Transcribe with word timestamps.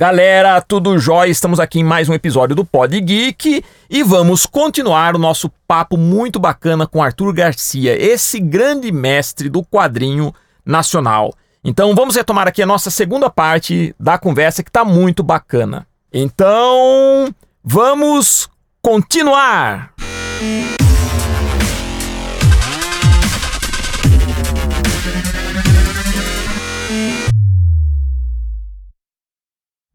Galera, 0.00 0.60
tudo 0.60 0.96
jóia? 0.96 1.28
Estamos 1.28 1.58
aqui 1.58 1.80
em 1.80 1.82
mais 1.82 2.08
um 2.08 2.14
episódio 2.14 2.54
do 2.54 2.64
Pod 2.64 3.00
Geek 3.00 3.64
e 3.90 4.02
vamos 4.04 4.46
continuar 4.46 5.16
o 5.16 5.18
nosso 5.18 5.50
papo 5.66 5.96
muito 5.96 6.38
bacana 6.38 6.86
com 6.86 7.02
Arthur 7.02 7.32
Garcia, 7.32 8.00
esse 8.00 8.38
grande 8.38 8.92
mestre 8.92 9.48
do 9.48 9.64
quadrinho 9.64 10.32
nacional. 10.64 11.34
Então 11.64 11.96
vamos 11.96 12.14
retomar 12.14 12.46
aqui 12.46 12.62
a 12.62 12.66
nossa 12.66 12.92
segunda 12.92 13.28
parte 13.28 13.92
da 13.98 14.16
conversa 14.16 14.62
que 14.62 14.70
está 14.70 14.84
muito 14.84 15.24
bacana. 15.24 15.84
Então, 16.12 17.34
vamos 17.64 18.48
continuar! 18.80 19.94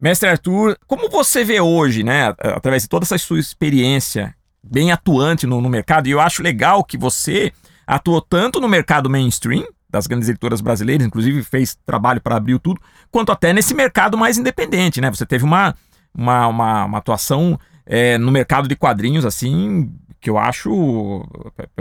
Mestre 0.04 0.28
Arthur, 0.28 0.76
como 0.86 1.08
você 1.08 1.42
vê 1.42 1.58
hoje, 1.62 2.02
né, 2.02 2.34
através 2.38 2.82
de 2.82 2.90
toda 2.90 3.06
essa 3.06 3.16
sua 3.16 3.40
experiência 3.40 4.34
bem 4.62 4.92
atuante 4.92 5.46
no, 5.46 5.62
no 5.62 5.68
mercado, 5.70 6.06
e 6.06 6.10
eu 6.10 6.20
acho 6.20 6.42
legal 6.42 6.84
que 6.84 6.98
você 6.98 7.50
atuou 7.86 8.20
tanto 8.20 8.60
no 8.60 8.68
mercado 8.68 9.08
mainstream, 9.08 9.66
das 9.88 10.06
grandes 10.06 10.28
editoras 10.28 10.60
brasileiras, 10.60 11.06
inclusive 11.06 11.42
fez 11.42 11.78
trabalho 11.86 12.20
para 12.20 12.36
abrir 12.36 12.58
tudo, 12.58 12.78
quanto 13.10 13.32
até 13.32 13.54
nesse 13.54 13.72
mercado 13.72 14.18
mais 14.18 14.36
independente, 14.36 15.00
né? 15.00 15.10
Você 15.10 15.24
teve 15.24 15.42
uma, 15.42 15.74
uma, 16.14 16.48
uma, 16.48 16.84
uma 16.84 16.98
atuação 16.98 17.58
é, 17.86 18.18
no 18.18 18.30
mercado 18.30 18.68
de 18.68 18.76
quadrinhos, 18.76 19.24
assim, 19.24 19.90
que 20.20 20.28
eu 20.28 20.36
acho, 20.36 21.26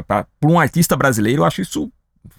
para 0.08 0.26
um 0.46 0.58
artista 0.58 0.96
brasileiro, 0.96 1.42
eu 1.42 1.46
acho 1.46 1.62
isso 1.62 1.92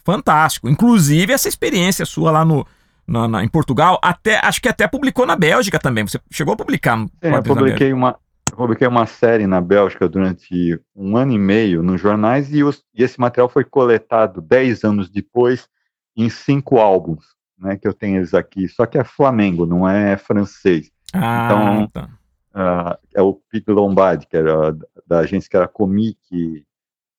fantástico. 0.02 0.66
Inclusive 0.66 1.30
essa 1.30 1.46
experiência 1.46 2.06
sua 2.06 2.30
lá 2.30 2.42
no, 2.42 2.66
na, 3.06 3.28
na, 3.28 3.44
em 3.44 3.48
Portugal, 3.48 3.98
até 4.02 4.40
acho 4.44 4.60
que 4.60 4.68
até 4.68 4.86
publicou 4.88 5.26
na 5.26 5.36
Bélgica 5.36 5.78
também. 5.78 6.06
Você 6.06 6.18
chegou 6.30 6.54
a 6.54 6.56
publicar? 6.56 7.06
É, 7.20 7.30
eu 7.34 7.42
publiquei 7.42 7.92
uma, 7.92 8.16
publiquei 8.56 8.86
uma 8.86 9.06
série 9.06 9.46
na 9.46 9.60
Bélgica 9.60 10.08
durante 10.08 10.80
um 10.94 11.16
ano 11.16 11.32
e 11.32 11.38
meio 11.38 11.82
nos 11.82 12.00
jornais 12.00 12.52
e, 12.52 12.62
os, 12.62 12.82
e 12.94 13.02
esse 13.02 13.20
material 13.20 13.48
foi 13.48 13.64
coletado 13.64 14.40
dez 14.40 14.84
anos 14.84 15.10
depois 15.10 15.68
em 16.16 16.28
cinco 16.28 16.78
álbuns, 16.78 17.24
né? 17.58 17.76
Que 17.76 17.88
eu 17.88 17.92
tenho 17.92 18.16
eles 18.16 18.34
aqui. 18.34 18.68
Só 18.68 18.86
que 18.86 18.98
é 18.98 19.04
Flamengo, 19.04 19.66
não 19.66 19.88
é 19.88 20.16
francês. 20.16 20.90
Ah, 21.12 21.46
então 21.46 21.88
tá. 21.88 22.08
uh, 22.54 22.98
é 23.14 23.22
o 23.22 23.34
Pete 23.50 23.70
Lombardi, 23.70 24.26
que 24.26 24.36
era 24.36 24.76
da 25.06 25.18
agência 25.18 25.48
que 25.48 25.56
era 25.56 25.68
Comic, 25.68 26.18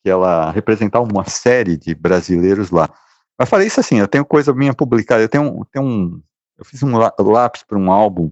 que 0.03 0.09
ela 0.09 0.51
representava 0.51 1.05
uma 1.05 1.25
série 1.25 1.77
de 1.77 1.93
brasileiros 1.95 2.71
lá. 2.71 2.89
Mas 3.37 3.49
falei 3.49 3.67
isso 3.67 3.79
assim, 3.79 3.99
eu 3.99 4.07
tenho 4.07 4.25
coisa 4.25 4.53
minha 4.53 4.73
publicada, 4.73 5.21
eu 5.21 5.29
tenho, 5.29 5.65
tenho 5.71 5.85
um, 5.85 6.21
eu 6.57 6.63
fiz 6.63 6.81
um 6.81 6.97
lápis 6.97 7.63
para 7.63 7.77
um 7.77 7.91
álbum, 7.91 8.31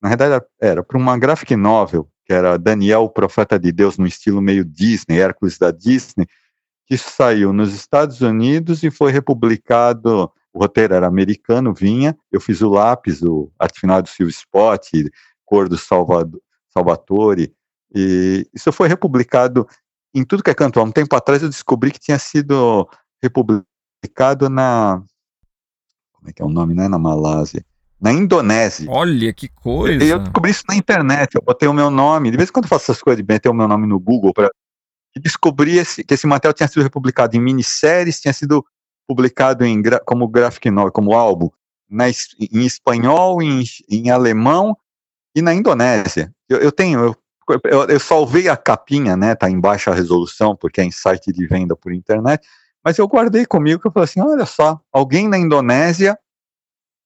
na 0.00 0.08
verdade 0.08 0.44
era 0.60 0.82
para 0.82 0.96
uma 0.96 1.18
graphic 1.18 1.56
novel, 1.56 2.08
que 2.24 2.32
era 2.32 2.58
Daniel, 2.58 3.04
o 3.04 3.10
Profeta 3.10 3.58
de 3.58 3.72
Deus, 3.72 3.98
no 3.98 4.06
estilo 4.06 4.40
meio 4.40 4.64
Disney, 4.64 5.18
Hércules 5.18 5.58
da 5.58 5.70
Disney, 5.70 6.26
que 6.86 6.96
saiu 6.96 7.52
nos 7.52 7.74
Estados 7.74 8.20
Unidos 8.20 8.82
e 8.82 8.90
foi 8.90 9.10
republicado, 9.10 10.30
o 10.52 10.60
roteiro 10.60 10.94
era 10.94 11.06
americano, 11.06 11.74
vinha, 11.74 12.16
eu 12.30 12.40
fiz 12.40 12.62
o 12.62 12.68
lápis, 12.68 13.22
o 13.22 13.50
arte 13.58 13.80
final 13.80 14.00
do 14.00 14.08
Silvio 14.08 14.30
Spot, 14.30 14.88
cor 15.44 15.68
do 15.68 15.76
Salvador, 15.76 16.40
Salvatore, 16.72 17.52
e 17.94 18.46
isso 18.54 18.70
foi 18.70 18.88
republicado 18.88 19.66
em 20.14 20.24
tudo 20.24 20.42
que 20.42 20.50
é 20.50 20.54
canto. 20.54 20.80
Há 20.80 20.82
um 20.82 20.92
tempo 20.92 21.14
atrás 21.16 21.42
eu 21.42 21.48
descobri 21.48 21.90
que 21.90 21.98
tinha 21.98 22.18
sido 22.18 22.88
republicado 23.22 24.48
na. 24.48 25.02
Como 26.12 26.30
é 26.30 26.32
que 26.32 26.42
é 26.42 26.44
o 26.44 26.48
nome? 26.48 26.74
Não 26.74 26.84
é 26.84 26.88
na 26.88 26.98
Malásia. 26.98 27.64
Na 28.00 28.12
Indonésia. 28.12 28.88
Olha 28.88 29.32
que 29.32 29.48
coisa. 29.48 30.04
Eu 30.04 30.20
descobri 30.20 30.50
isso 30.50 30.62
na 30.68 30.76
internet. 30.76 31.34
Eu 31.34 31.42
botei 31.42 31.68
o 31.68 31.72
meu 31.72 31.90
nome. 31.90 32.30
De 32.30 32.36
vez 32.36 32.48
em 32.48 32.52
quando 32.52 32.66
eu 32.66 32.68
faço 32.68 32.90
essas 32.90 33.02
coisas 33.02 33.24
de 33.24 33.32
meter 33.32 33.48
o 33.48 33.54
meu 33.54 33.66
nome 33.66 33.86
no 33.86 33.98
Google 33.98 34.32
para 34.32 34.50
descobrir 35.20 35.78
esse, 35.78 36.04
que 36.04 36.14
esse 36.14 36.26
material 36.26 36.54
tinha 36.54 36.68
sido 36.68 36.82
republicado 36.82 37.36
em 37.36 37.40
minisséries, 37.40 38.20
tinha 38.20 38.32
sido 38.32 38.64
publicado 39.06 39.64
em, 39.64 39.82
como 40.04 40.28
graphic 40.28 40.70
novel, 40.70 40.92
como 40.92 41.14
álbum, 41.14 41.48
na, 41.90 42.08
em 42.08 42.66
espanhol, 42.66 43.42
em, 43.42 43.64
em 43.88 44.10
alemão 44.10 44.76
e 45.34 45.40
na 45.40 45.54
Indonésia. 45.54 46.32
Eu, 46.48 46.58
eu 46.58 46.70
tenho, 46.70 47.00
eu, 47.00 47.16
eu, 47.64 47.84
eu 47.84 48.00
salvei 48.00 48.48
a 48.48 48.56
capinha, 48.56 49.16
né? 49.16 49.34
Tá 49.34 49.50
em 49.50 49.58
baixa 49.58 49.94
resolução, 49.94 50.54
porque 50.54 50.80
é 50.80 50.84
em 50.84 50.90
site 50.90 51.32
de 51.32 51.46
venda 51.46 51.74
por 51.74 51.92
internet. 51.92 52.46
Mas 52.88 52.96
eu 52.96 53.06
guardei 53.06 53.44
comigo 53.44 53.82
que 53.82 53.86
eu 53.86 53.92
falei 53.92 54.04
assim: 54.04 54.22
olha 54.22 54.46
só, 54.46 54.80
alguém 54.90 55.28
na 55.28 55.36
Indonésia 55.36 56.18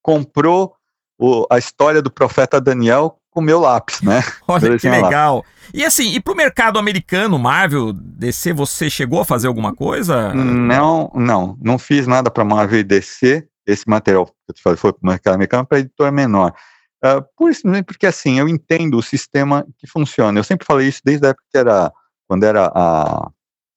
comprou 0.00 0.76
o, 1.18 1.44
a 1.50 1.58
história 1.58 2.00
do 2.00 2.08
profeta 2.08 2.60
Daniel 2.60 3.18
com 3.32 3.40
meu 3.40 3.58
lápis, 3.58 4.00
né? 4.00 4.22
Olha 4.46 4.78
que 4.78 4.88
legal. 4.88 5.38
Lápis. 5.38 5.50
E 5.74 5.84
assim, 5.84 6.14
e 6.14 6.20
pro 6.20 6.36
mercado 6.36 6.78
americano, 6.78 7.36
Marvel, 7.36 7.92
DC, 7.92 8.52
você 8.52 8.88
chegou 8.88 9.22
a 9.22 9.24
fazer 9.24 9.48
alguma 9.48 9.74
coisa? 9.74 10.32
Não, 10.32 11.10
não, 11.16 11.58
não 11.60 11.80
fiz 11.80 12.06
nada 12.06 12.30
para 12.30 12.44
Marvel 12.44 12.78
e 12.78 12.84
DC. 12.84 13.44
Esse 13.66 13.88
material 13.88 14.26
que 14.26 14.32
eu 14.50 14.54
te 14.54 14.62
falei 14.62 14.76
foi 14.76 14.92
pro 14.92 15.04
mercado 15.04 15.34
americano 15.34 15.66
para 15.66 15.80
editora 15.80 16.12
menor. 16.12 16.54
Uh, 17.04 17.24
por 17.36 17.50
isso, 17.50 17.62
porque 17.84 18.06
assim, 18.06 18.38
eu 18.38 18.48
entendo 18.48 18.98
o 18.98 19.02
sistema 19.02 19.66
que 19.78 19.88
funciona. 19.88 20.38
Eu 20.38 20.44
sempre 20.44 20.64
falei 20.64 20.86
isso 20.86 21.00
desde 21.04 21.26
a 21.26 21.30
época 21.30 21.44
que 21.50 21.58
era, 21.58 21.92
quando 22.28 22.44
era 22.44 22.70
a, 22.72 23.28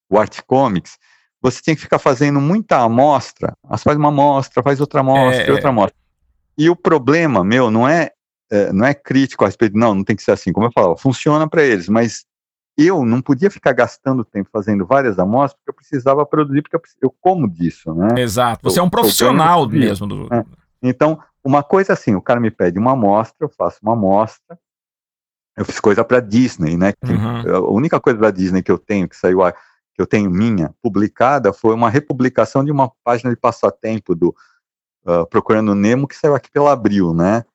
o 0.08 0.20
Art 0.20 0.42
Comics, 0.46 1.00
você 1.45 1.61
tem 1.61 1.75
que 1.75 1.81
ficar 1.81 2.00
fazendo 2.00 2.41
muita 2.41 2.78
amostra, 2.78 3.56
você 3.69 3.83
faz 3.83 3.97
uma 3.97 4.09
amostra, 4.09 4.63
faz 4.63 4.81
outra 4.81 5.01
amostra, 5.01 5.44
é, 5.44 5.51
outra 5.51 5.69
amostra. 5.69 5.95
E 6.57 6.69
o 6.69 6.75
problema, 6.75 7.44
meu, 7.44 7.69
não 7.69 7.88
é, 7.88 8.11
é, 8.51 8.73
não 8.73 8.83
é 8.83 8.95
crítico 8.95 9.44
a 9.44 9.47
respeito, 9.47 9.78
não, 9.78 9.94
não 9.94 10.03
tem 10.03 10.16
que 10.16 10.23
ser 10.23 10.31
assim, 10.31 10.51
como 10.51 10.66
eu 10.66 10.72
falava, 10.73 10.97
funciona 10.97 11.47
para 11.47 11.63
eles, 11.63 11.88
mas 11.88 12.25
eu 12.75 13.06
não 13.06 13.22
podia 13.22 13.51
ficar 13.51 13.73
gastando 13.73 14.25
tempo 14.25 14.50
fazendo 14.51 14.88
várias 14.88 15.19
amostras, 15.19 15.59
porque 15.59 15.69
eu 15.69 15.75
precisava 15.75 16.25
produzir, 16.25 16.63
porque 16.63 16.75
eu, 16.75 16.81
eu 17.03 17.16
como 17.22 17.47
disso, 17.47 17.94
né? 17.94 18.19
Exato, 18.19 18.63
você 18.63 18.79
eu, 18.79 18.83
é 18.83 18.85
um 18.85 18.89
profissional 18.89 19.69
mesmo. 19.69 20.07
Do... 20.07 20.33
É. 20.33 20.44
Então, 20.81 21.19
uma 21.44 21.62
coisa 21.62 21.94
assim, 21.94 22.16
o 22.16 22.22
cara 22.22 22.39
me 22.39 22.50
pede 22.50 22.79
uma 22.79 22.94
amostra, 22.94 23.38
eu 23.41 23.50
faço 23.50 23.77
uma 23.83 23.94
amostra, 23.94 24.57
eu 25.56 25.63
fiz 25.63 25.79
coisa 25.79 26.03
para 26.03 26.19
Disney, 26.19 26.75
né? 26.75 26.94
Uhum. 27.03 27.56
A 27.56 27.72
única 27.72 28.00
coisa 28.00 28.19
da 28.19 28.31
Disney 28.31 28.63
que 28.63 28.72
eu 28.72 28.79
tenho 28.79 29.07
que 29.07 29.16
saiu 29.16 29.44
que 29.95 30.01
eu 30.01 30.06
tenho 30.06 30.29
minha, 30.29 30.75
publicada, 30.81 31.53
foi 31.53 31.73
uma 31.73 31.89
republicação 31.89 32.63
de 32.66 32.72
uma 32.72 32.91
página 33.01 33.29
de 33.29 33.38
passatempo 33.38 34.13
do 34.13 34.35
uh, 35.06 35.25
Procurando 35.28 35.73
Nemo, 35.73 36.07
que 36.07 36.17
saiu 36.17 36.35
aqui 36.35 36.51
pela 36.51 36.73
Abril, 36.73 37.13
né? 37.13 37.45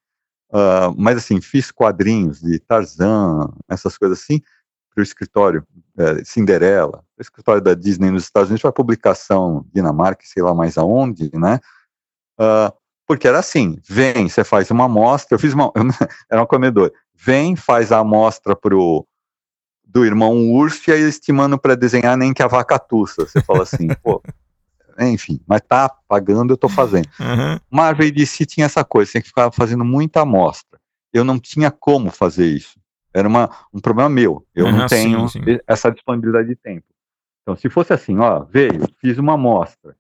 Uh, 0.50 0.92
mas 0.96 1.18
assim, 1.18 1.40
fiz 1.40 1.70
quadrinhos 1.70 2.40
de 2.40 2.58
Tarzan, 2.58 3.52
essas 3.68 3.96
coisas 3.98 4.20
assim, 4.20 4.40
para 4.92 5.00
o 5.00 5.04
escritório 5.04 5.64
é, 5.96 6.24
Cinderela, 6.24 7.04
o 7.16 7.22
escritório 7.22 7.62
da 7.62 7.74
Disney 7.74 8.10
nos 8.10 8.24
Estados 8.24 8.48
Unidos, 8.48 8.62
para 8.62 8.72
publicação 8.72 9.64
Dinamarca, 9.72 10.22
sei 10.24 10.42
lá 10.42 10.52
mais 10.52 10.76
aonde, 10.76 11.30
né? 11.34 11.60
Uh, 12.40 12.74
porque 13.06 13.28
era 13.28 13.38
assim, 13.38 13.78
vem, 13.88 14.28
você 14.28 14.42
faz 14.42 14.70
uma 14.70 14.86
amostra, 14.86 15.36
eu 15.36 15.38
fiz 15.38 15.52
uma, 15.52 15.70
era 16.30 16.42
um 16.42 16.46
comedor, 16.46 16.92
vem, 17.14 17.54
faz 17.54 17.92
a 17.92 17.98
amostra 17.98 18.56
pro 18.56 19.06
do 19.92 20.04
irmão 20.04 20.50
urso 20.52 20.88
e 20.88 20.92
aí 20.92 21.02
estimando 21.02 21.58
para 21.58 21.74
desenhar 21.74 22.16
nem 22.16 22.32
que 22.32 22.42
a 22.42 22.46
vaca 22.46 22.78
tussa. 22.78 23.26
Você 23.26 23.40
fala 23.40 23.62
assim, 23.62 23.88
pô, 24.02 24.22
enfim, 24.98 25.40
mas 25.46 25.60
tá 25.62 25.88
pagando, 26.08 26.52
eu 26.52 26.56
tô 26.56 26.68
fazendo. 26.68 27.08
Uhum. 27.18 27.58
Marvel 27.70 28.06
e 28.06 28.10
DC 28.10 28.46
tinha 28.46 28.66
essa 28.66 28.84
coisa, 28.84 29.12
tem 29.12 29.22
que 29.22 29.28
ficar 29.28 29.50
fazendo 29.50 29.84
muita 29.84 30.22
amostra. 30.22 30.78
Eu 31.12 31.24
não 31.24 31.38
tinha 31.38 31.70
como 31.70 32.10
fazer 32.10 32.46
isso. 32.46 32.78
Era 33.12 33.26
uma, 33.26 33.50
um 33.74 33.80
problema 33.80 34.08
meu. 34.08 34.46
Eu 34.54 34.66
uhum, 34.66 34.72
não 34.72 34.86
tenho 34.86 35.28
sim, 35.28 35.42
sim. 35.42 35.58
essa 35.66 35.90
disponibilidade 35.90 36.48
de 36.48 36.54
tempo. 36.56 36.86
Então, 37.42 37.56
se 37.56 37.68
fosse 37.68 37.92
assim, 37.92 38.18
ó, 38.18 38.44
veio, 38.44 38.86
fiz 39.00 39.18
uma 39.18 39.34
amostra, 39.34 39.96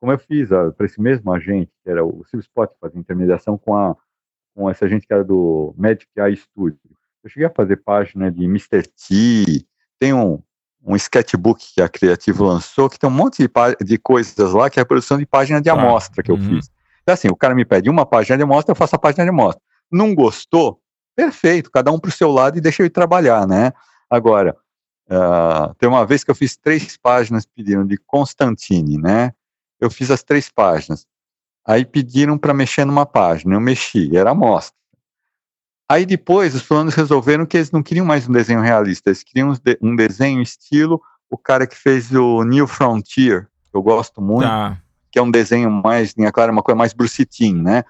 como 0.00 0.12
eu 0.12 0.18
fiz 0.18 0.48
para 0.48 0.86
esse 0.86 1.00
mesmo 1.00 1.32
agente, 1.32 1.70
que 1.84 1.90
era 1.90 2.04
o 2.04 2.24
Silvio 2.24 2.44
Spot, 2.44 2.70
fazia 2.80 2.98
intermediação 2.98 3.56
com, 3.56 3.76
a, 3.76 3.96
com 4.54 4.68
esse 4.70 4.84
agente 4.84 5.06
que 5.06 5.12
era 5.12 5.24
do 5.24 5.74
Magic 5.76 6.08
Eye 6.16 6.36
Studio. 6.36 6.78
Eu 7.22 7.30
cheguei 7.30 7.46
a 7.46 7.52
fazer 7.54 7.76
página 7.76 8.30
de 8.30 8.44
Mr. 8.44 8.82
T, 8.82 9.66
tem 9.98 10.14
um, 10.14 10.40
um 10.84 10.94
sketchbook 10.96 11.74
que 11.74 11.82
a 11.82 11.88
Criativo 11.88 12.44
lançou, 12.44 12.88
que 12.88 12.98
tem 12.98 13.08
um 13.08 13.12
monte 13.12 13.42
de, 13.42 13.50
de 13.84 13.98
coisas 13.98 14.52
lá, 14.52 14.70
que 14.70 14.78
é 14.78 14.82
a 14.82 14.86
produção 14.86 15.18
de 15.18 15.26
página 15.26 15.60
de 15.60 15.68
ah, 15.68 15.72
amostra 15.72 16.22
que 16.22 16.30
eu 16.30 16.36
uhum. 16.36 16.56
fiz. 16.56 16.70
Então, 17.02 17.14
assim, 17.14 17.28
o 17.28 17.36
cara 17.36 17.54
me 17.54 17.64
pede 17.64 17.90
uma 17.90 18.06
página 18.06 18.36
de 18.36 18.42
amostra, 18.42 18.72
eu 18.72 18.76
faço 18.76 18.94
a 18.94 18.98
página 18.98 19.24
de 19.24 19.30
amostra. 19.30 19.62
Não 19.90 20.14
gostou? 20.14 20.80
Perfeito, 21.16 21.70
cada 21.70 21.90
um 21.90 21.98
para 21.98 22.10
o 22.10 22.12
seu 22.12 22.30
lado 22.30 22.58
e 22.58 22.60
deixa 22.60 22.82
eu 22.82 22.86
ir 22.86 22.90
trabalhar, 22.90 23.46
né? 23.46 23.72
Agora, 24.08 24.56
uh, 25.10 25.74
tem 25.74 25.88
uma 25.88 26.06
vez 26.06 26.22
que 26.22 26.30
eu 26.30 26.34
fiz 26.34 26.56
três 26.56 26.96
páginas 26.96 27.44
pedindo 27.44 27.84
de 27.84 27.98
Constantine, 28.06 28.98
né? 28.98 29.32
Eu 29.80 29.90
fiz 29.90 30.10
as 30.10 30.22
três 30.22 30.50
páginas. 30.50 31.06
Aí 31.66 31.84
pediram 31.84 32.38
para 32.38 32.54
mexer 32.54 32.84
numa 32.84 33.04
página, 33.04 33.54
eu 33.54 33.60
mexi, 33.60 34.16
era 34.16 34.30
amostra. 34.30 34.77
Aí 35.90 36.04
depois 36.04 36.54
os 36.54 36.62
planos 36.62 36.94
resolveram 36.94 37.46
que 37.46 37.56
eles 37.56 37.70
não 37.70 37.82
queriam 37.82 38.04
mais 38.04 38.28
um 38.28 38.32
desenho 38.32 38.60
realista, 38.60 39.08
eles 39.08 39.22
queriam 39.22 39.56
um 39.80 39.96
desenho 39.96 40.42
estilo 40.42 41.00
o 41.30 41.36
cara 41.36 41.66
que 41.66 41.76
fez 41.76 42.12
o 42.12 42.42
New 42.42 42.66
Frontier, 42.66 43.48
que 43.70 43.76
eu 43.76 43.82
gosto 43.82 44.20
muito, 44.20 44.48
tá. 44.48 44.78
que 45.10 45.18
é 45.18 45.22
um 45.22 45.30
desenho 45.30 45.70
mais 45.70 46.14
linha 46.16 46.32
clara, 46.32 46.52
uma 46.52 46.62
coisa 46.62 46.76
mais 46.76 46.92
Bruce 46.92 47.24
Timm, 47.24 47.62
né? 47.62 47.84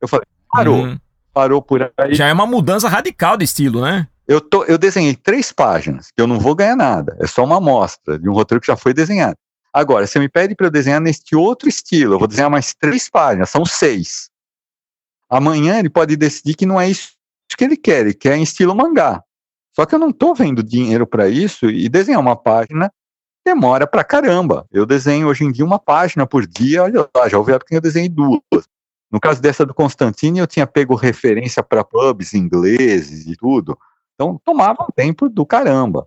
Eu 0.00 0.08
falei, 0.08 0.26
parou. 0.50 0.84
Uhum. 0.84 0.98
parou 1.32 1.62
por 1.62 1.92
aí. 1.96 2.14
Já 2.14 2.26
é 2.26 2.32
uma 2.32 2.46
mudança 2.46 2.88
radical 2.88 3.36
de 3.36 3.44
estilo, 3.44 3.82
né? 3.82 4.08
Eu, 4.26 4.40
tô, 4.40 4.64
eu 4.64 4.78
desenhei 4.78 5.14
três 5.14 5.52
páginas, 5.52 6.10
que 6.10 6.20
eu 6.20 6.26
não 6.26 6.38
vou 6.38 6.54
ganhar 6.54 6.76
nada. 6.76 7.16
É 7.20 7.26
só 7.26 7.44
uma 7.44 7.56
amostra 7.56 8.18
de 8.18 8.28
um 8.28 8.32
roteiro 8.32 8.60
que 8.60 8.66
já 8.66 8.76
foi 8.76 8.94
desenhado. 8.94 9.36
Agora, 9.72 10.06
você 10.06 10.18
me 10.18 10.28
pede 10.28 10.54
para 10.54 10.66
eu 10.66 10.70
desenhar 10.70 11.00
neste 11.00 11.36
outro 11.36 11.68
estilo, 11.68 12.14
eu 12.14 12.18
vou 12.18 12.28
desenhar 12.28 12.50
mais 12.50 12.74
três 12.74 13.08
páginas, 13.08 13.50
são 13.50 13.64
seis. 13.64 14.30
Amanhã 15.28 15.78
ele 15.78 15.90
pode 15.90 16.16
decidir 16.16 16.54
que 16.54 16.66
não 16.66 16.80
é 16.80 16.88
isso 16.88 17.19
que 17.60 17.64
ele 17.64 17.76
quer, 17.76 18.00
ele 18.00 18.14
quer 18.14 18.38
em 18.38 18.42
estilo 18.42 18.74
mangá. 18.74 19.22
Só 19.76 19.84
que 19.84 19.94
eu 19.94 19.98
não 19.98 20.08
estou 20.08 20.34
vendo 20.34 20.62
dinheiro 20.62 21.06
para 21.06 21.28
isso 21.28 21.68
e 21.68 21.90
desenhar 21.90 22.18
uma 22.18 22.34
página 22.34 22.90
demora 23.44 23.86
pra 23.86 24.02
caramba. 24.02 24.64
Eu 24.72 24.86
desenho 24.86 25.28
hoje 25.28 25.44
em 25.44 25.52
dia 25.52 25.64
uma 25.64 25.78
página 25.78 26.26
por 26.26 26.46
dia, 26.46 26.84
olha 26.84 27.06
lá, 27.14 27.28
já 27.28 27.36
houve 27.36 27.52
época 27.52 27.68
que 27.68 27.76
eu 27.76 27.80
desenhei 27.80 28.08
duas. 28.08 28.40
No 29.12 29.20
caso 29.20 29.42
dessa 29.42 29.66
do 29.66 29.74
Constantine, 29.74 30.38
eu 30.38 30.46
tinha 30.46 30.66
pego 30.66 30.94
referência 30.94 31.62
para 31.62 31.84
pubs 31.84 32.32
ingleses 32.32 33.26
e 33.26 33.36
tudo. 33.36 33.76
Então 34.14 34.40
tomava 34.42 34.82
um 34.84 34.92
tempo 34.94 35.28
do 35.28 35.44
caramba. 35.44 36.06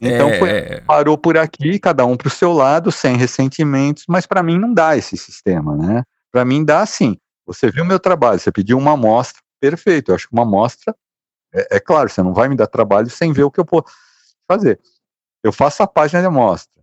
Então 0.00 0.28
é... 0.28 0.38
foi, 0.38 0.80
parou 0.82 1.18
por 1.18 1.36
aqui, 1.36 1.76
cada 1.80 2.06
um 2.06 2.16
para 2.16 2.28
o 2.28 2.30
seu 2.30 2.52
lado, 2.52 2.92
sem 2.92 3.16
ressentimentos, 3.16 4.04
mas 4.08 4.26
para 4.26 4.44
mim 4.44 4.60
não 4.60 4.72
dá 4.72 4.96
esse 4.96 5.16
sistema, 5.16 5.76
né? 5.76 6.04
Para 6.30 6.44
mim 6.44 6.64
dá 6.64 6.82
assim. 6.82 7.16
Você 7.46 7.68
viu 7.68 7.84
meu 7.84 7.98
trabalho, 7.98 8.38
você 8.38 8.52
pediu 8.52 8.78
uma 8.78 8.92
amostra, 8.92 9.43
perfeito. 9.70 10.10
Eu 10.10 10.14
acho 10.14 10.28
que 10.28 10.34
uma 10.34 10.42
amostra, 10.42 10.94
é, 11.52 11.76
é 11.76 11.80
claro, 11.80 12.08
você 12.08 12.22
não 12.22 12.34
vai 12.34 12.48
me 12.48 12.56
dar 12.56 12.66
trabalho 12.66 13.08
sem 13.08 13.32
ver 13.32 13.44
o 13.44 13.50
que 13.50 13.60
eu 13.60 13.64
posso 13.64 13.94
fazer. 14.46 14.78
Eu 15.42 15.52
faço 15.52 15.82
a 15.82 15.86
página 15.86 16.20
de 16.20 16.26
amostra, 16.26 16.82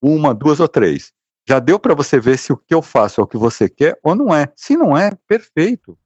uma, 0.00 0.34
duas 0.34 0.60
ou 0.60 0.68
três. 0.68 1.12
Já 1.48 1.58
deu 1.58 1.78
para 1.78 1.94
você 1.94 2.18
ver 2.18 2.38
se 2.38 2.52
o 2.52 2.56
que 2.56 2.74
eu 2.74 2.82
faço 2.82 3.20
é 3.20 3.24
o 3.24 3.26
que 3.26 3.36
você 3.36 3.68
quer 3.68 3.98
ou 4.02 4.14
não 4.14 4.34
é. 4.34 4.48
Se 4.56 4.76
não 4.76 4.96
é, 4.96 5.12
perfeito. 5.28 5.96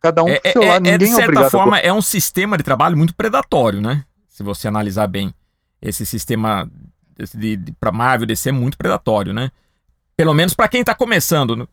Cada 0.00 0.22
um 0.22 0.28
é, 0.28 0.40
pro 0.40 0.52
seu 0.52 0.62
é, 0.62 0.68
lado, 0.68 0.86
é, 0.86 0.92
ninguém 0.92 1.08
é, 1.08 1.10
de 1.10 1.16
certa 1.16 1.40
é 1.40 1.50
forma, 1.50 1.76
a... 1.76 1.80
é 1.80 1.92
um 1.92 2.00
sistema 2.00 2.56
de 2.56 2.62
trabalho 2.62 2.96
muito 2.96 3.14
predatório, 3.14 3.80
né? 3.80 4.04
Se 4.28 4.42
você 4.42 4.68
analisar 4.68 5.06
bem. 5.06 5.34
Esse 5.80 6.06
sistema 6.06 6.70
de, 7.34 7.56
de, 7.56 7.72
para 7.72 7.92
Marvel 7.92 8.26
DC 8.26 8.48
é 8.48 8.52
muito 8.52 8.78
predatório, 8.78 9.32
né? 9.34 9.50
Pelo 10.16 10.32
menos 10.32 10.54
para 10.54 10.68
quem 10.68 10.80
está 10.80 10.94
começando. 10.94 11.68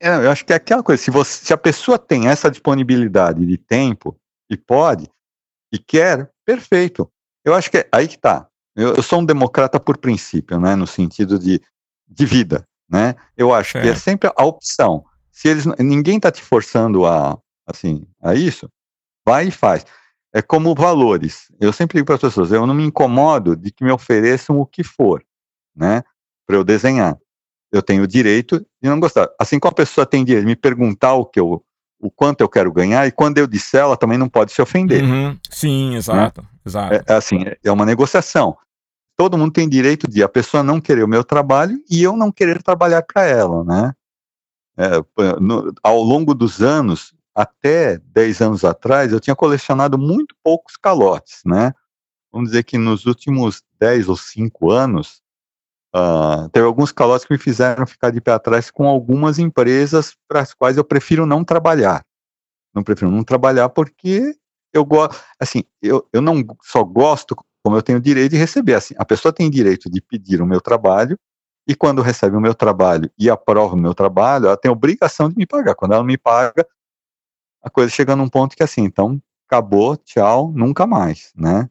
É, 0.00 0.08
eu 0.08 0.30
acho 0.30 0.44
que 0.44 0.52
é 0.52 0.56
aquela 0.56 0.82
coisa, 0.82 1.02
se, 1.02 1.10
você, 1.10 1.44
se 1.46 1.52
a 1.52 1.58
pessoa 1.58 1.98
tem 1.98 2.28
essa 2.28 2.50
disponibilidade 2.50 3.44
de 3.44 3.58
tempo 3.58 4.16
e 4.48 4.56
pode 4.56 5.10
e 5.72 5.78
quer, 5.78 6.30
perfeito. 6.44 7.10
Eu 7.44 7.54
acho 7.54 7.70
que 7.70 7.78
é 7.78 7.88
aí 7.92 8.06
que 8.06 8.16
está. 8.16 8.46
Eu, 8.76 8.94
eu, 8.94 9.02
sou 9.02 9.20
um 9.20 9.24
democrata 9.24 9.80
por 9.80 9.98
princípio, 9.98 10.60
né, 10.60 10.76
no 10.76 10.86
sentido 10.86 11.38
de, 11.38 11.60
de 12.06 12.26
vida, 12.26 12.64
né? 12.88 13.16
Eu 13.36 13.52
acho 13.52 13.76
é. 13.78 13.82
que 13.82 13.88
é 13.88 13.94
sempre 13.94 14.30
a 14.34 14.44
opção. 14.44 15.04
Se 15.32 15.48
eles, 15.48 15.66
ninguém 15.78 16.16
está 16.16 16.30
te 16.30 16.42
forçando 16.42 17.04
a, 17.04 17.36
assim, 17.66 18.06
a 18.22 18.34
isso, 18.34 18.70
vai 19.26 19.48
e 19.48 19.50
faz. 19.50 19.84
É 20.32 20.40
como 20.40 20.74
valores. 20.74 21.48
Eu 21.60 21.72
sempre 21.72 21.98
digo 21.98 22.06
para 22.06 22.14
as 22.14 22.20
pessoas, 22.20 22.52
eu 22.52 22.66
não 22.66 22.74
me 22.74 22.84
incomodo 22.84 23.56
de 23.56 23.72
que 23.72 23.82
me 23.82 23.90
ofereçam 23.90 24.58
o 24.60 24.66
que 24.66 24.84
for, 24.84 25.24
né, 25.74 26.02
para 26.46 26.56
eu 26.56 26.62
desenhar. 26.62 27.18
Eu 27.72 27.82
tenho 27.82 28.02
o 28.02 28.06
direito 28.06 28.64
de 28.82 28.88
não 28.88 28.98
gostar. 28.98 29.28
Assim 29.38 29.58
como 29.58 29.72
a 29.72 29.74
pessoa 29.74 30.06
tem 30.06 30.24
direito 30.24 30.44
de 30.44 30.50
me 30.50 30.56
perguntar 30.56 31.14
o 31.14 31.26
que 31.26 31.38
eu, 31.38 31.62
o 32.00 32.10
quanto 32.10 32.40
eu 32.40 32.48
quero 32.48 32.72
ganhar, 32.72 33.06
e 33.06 33.12
quando 33.12 33.38
eu 33.38 33.46
disser, 33.46 33.82
ela 33.82 33.96
também 33.96 34.16
não 34.16 34.28
pode 34.28 34.52
se 34.52 34.62
ofender. 34.62 35.02
Uhum. 35.02 35.38
Sim, 35.50 35.96
exato. 35.96 36.42
Né? 36.42 36.48
exato. 36.64 36.94
É, 36.94 37.02
é, 37.06 37.12
assim, 37.14 37.44
é 37.62 37.70
uma 37.70 37.84
negociação 37.84 38.56
todo 39.18 39.36
mundo 39.36 39.52
tem 39.52 39.68
direito 39.68 40.08
de 40.08 40.22
a 40.22 40.28
pessoa 40.28 40.62
não 40.62 40.80
querer 40.80 41.02
o 41.02 41.08
meu 41.08 41.24
trabalho 41.24 41.76
e 41.90 42.00
eu 42.00 42.16
não 42.16 42.30
querer 42.30 42.62
trabalhar 42.62 43.02
para 43.02 43.24
ela, 43.24 43.64
né? 43.64 43.92
É, 44.76 44.90
no, 45.40 45.74
ao 45.82 46.00
longo 46.00 46.32
dos 46.32 46.62
anos, 46.62 47.12
até 47.34 47.98
10 47.98 48.40
anos 48.40 48.64
atrás, 48.64 49.12
eu 49.12 49.18
tinha 49.18 49.34
colecionado 49.34 49.98
muito 49.98 50.36
poucos 50.40 50.76
calotes, 50.76 51.40
né? 51.44 51.72
Vamos 52.30 52.50
dizer 52.50 52.62
que 52.62 52.78
nos 52.78 53.06
últimos 53.06 53.60
10 53.80 54.08
ou 54.08 54.16
5 54.16 54.70
anos, 54.70 55.20
uh, 55.94 56.48
teve 56.50 56.66
alguns 56.66 56.92
calotes 56.92 57.26
que 57.26 57.32
me 57.32 57.38
fizeram 57.38 57.86
ficar 57.86 58.10
de 58.10 58.20
pé 58.20 58.32
atrás 58.32 58.70
com 58.70 58.86
algumas 58.86 59.38
empresas 59.38 60.16
para 60.28 60.40
as 60.40 60.54
quais 60.54 60.76
eu 60.76 60.84
prefiro 60.84 61.26
não 61.26 61.44
trabalhar. 61.44 62.04
Não 62.74 62.82
prefiro 62.82 63.10
não 63.10 63.24
trabalhar 63.24 63.68
porque 63.68 64.36
eu 64.72 64.84
gosto, 64.84 65.20
assim, 65.40 65.64
eu, 65.82 66.06
eu 66.12 66.20
não 66.20 66.44
só 66.62 66.84
gosto 66.84 67.34
como 67.62 67.76
eu 67.76 67.82
tenho 67.82 68.00
direito 68.00 68.32
de 68.32 68.38
receber. 68.38 68.74
Assim, 68.74 68.94
a 68.98 69.04
pessoa 69.04 69.32
tem 69.32 69.50
direito 69.50 69.90
de 69.90 70.00
pedir 70.00 70.40
o 70.40 70.46
meu 70.46 70.60
trabalho, 70.60 71.18
e 71.66 71.74
quando 71.74 72.00
recebe 72.00 72.34
o 72.34 72.40
meu 72.40 72.54
trabalho 72.54 73.10
e 73.18 73.28
aprova 73.28 73.74
o 73.74 73.78
meu 73.78 73.94
trabalho, 73.94 74.46
ela 74.46 74.56
tem 74.56 74.70
obrigação 74.70 75.28
de 75.28 75.36
me 75.36 75.46
pagar. 75.46 75.74
Quando 75.74 75.92
ela 75.92 76.02
me 76.02 76.16
paga, 76.16 76.66
a 77.62 77.68
coisa 77.68 77.90
chega 77.90 78.16
num 78.16 78.28
ponto 78.28 78.56
que 78.56 78.62
assim, 78.62 78.84
então 78.84 79.20
acabou, 79.46 79.94
tchau, 79.98 80.50
nunca 80.50 80.86
mais, 80.86 81.30
né? 81.36 81.68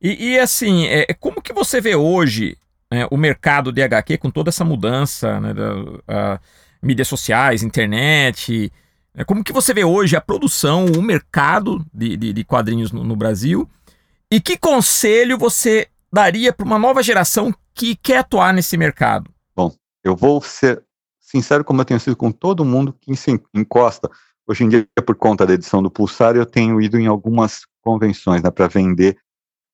E, 0.00 0.32
e 0.32 0.38
assim, 0.38 0.86
é, 0.86 1.06
é 1.08 1.14
como 1.14 1.40
que 1.40 1.54
você 1.54 1.80
vê 1.80 1.94
hoje 1.94 2.58
né, 2.94 3.08
o 3.10 3.16
mercado 3.16 3.72
de 3.72 3.82
HQ 3.82 4.18
com 4.18 4.30
toda 4.30 4.50
essa 4.50 4.64
mudança, 4.64 5.40
né, 5.40 5.52
da, 5.52 6.40
mídias 6.82 7.08
sociais, 7.08 7.62
internet, 7.62 8.72
né, 9.14 9.24
como 9.24 9.42
que 9.42 9.52
você 9.52 9.74
vê 9.74 9.84
hoje 9.84 10.16
a 10.16 10.20
produção, 10.20 10.86
o 10.86 11.02
mercado 11.02 11.84
de, 11.92 12.16
de, 12.16 12.32
de 12.32 12.44
quadrinhos 12.44 12.92
no, 12.92 13.02
no 13.02 13.16
Brasil 13.16 13.68
e 14.30 14.40
que 14.40 14.56
conselho 14.56 15.36
você 15.36 15.88
daria 16.12 16.52
para 16.52 16.64
uma 16.66 16.78
nova 16.78 17.02
geração 17.02 17.52
que 17.74 17.96
quer 17.96 18.18
atuar 18.18 18.54
nesse 18.54 18.76
mercado? 18.76 19.30
Bom, 19.54 19.72
eu 20.04 20.14
vou 20.14 20.40
ser 20.40 20.82
sincero 21.20 21.64
como 21.64 21.80
eu 21.80 21.84
tenho 21.84 21.98
sido 21.98 22.16
com 22.16 22.30
todo 22.30 22.64
mundo 22.64 22.92
que 23.00 23.14
se 23.16 23.40
encosta. 23.52 24.08
Hoje 24.46 24.64
em 24.64 24.68
dia, 24.68 24.86
por 25.04 25.16
conta 25.16 25.44
da 25.46 25.54
edição 25.54 25.82
do 25.82 25.90
Pulsar, 25.90 26.36
eu 26.36 26.46
tenho 26.46 26.80
ido 26.80 26.98
em 26.98 27.06
algumas 27.06 27.62
convenções 27.80 28.42
né, 28.42 28.50
para 28.50 28.68
vender 28.68 29.16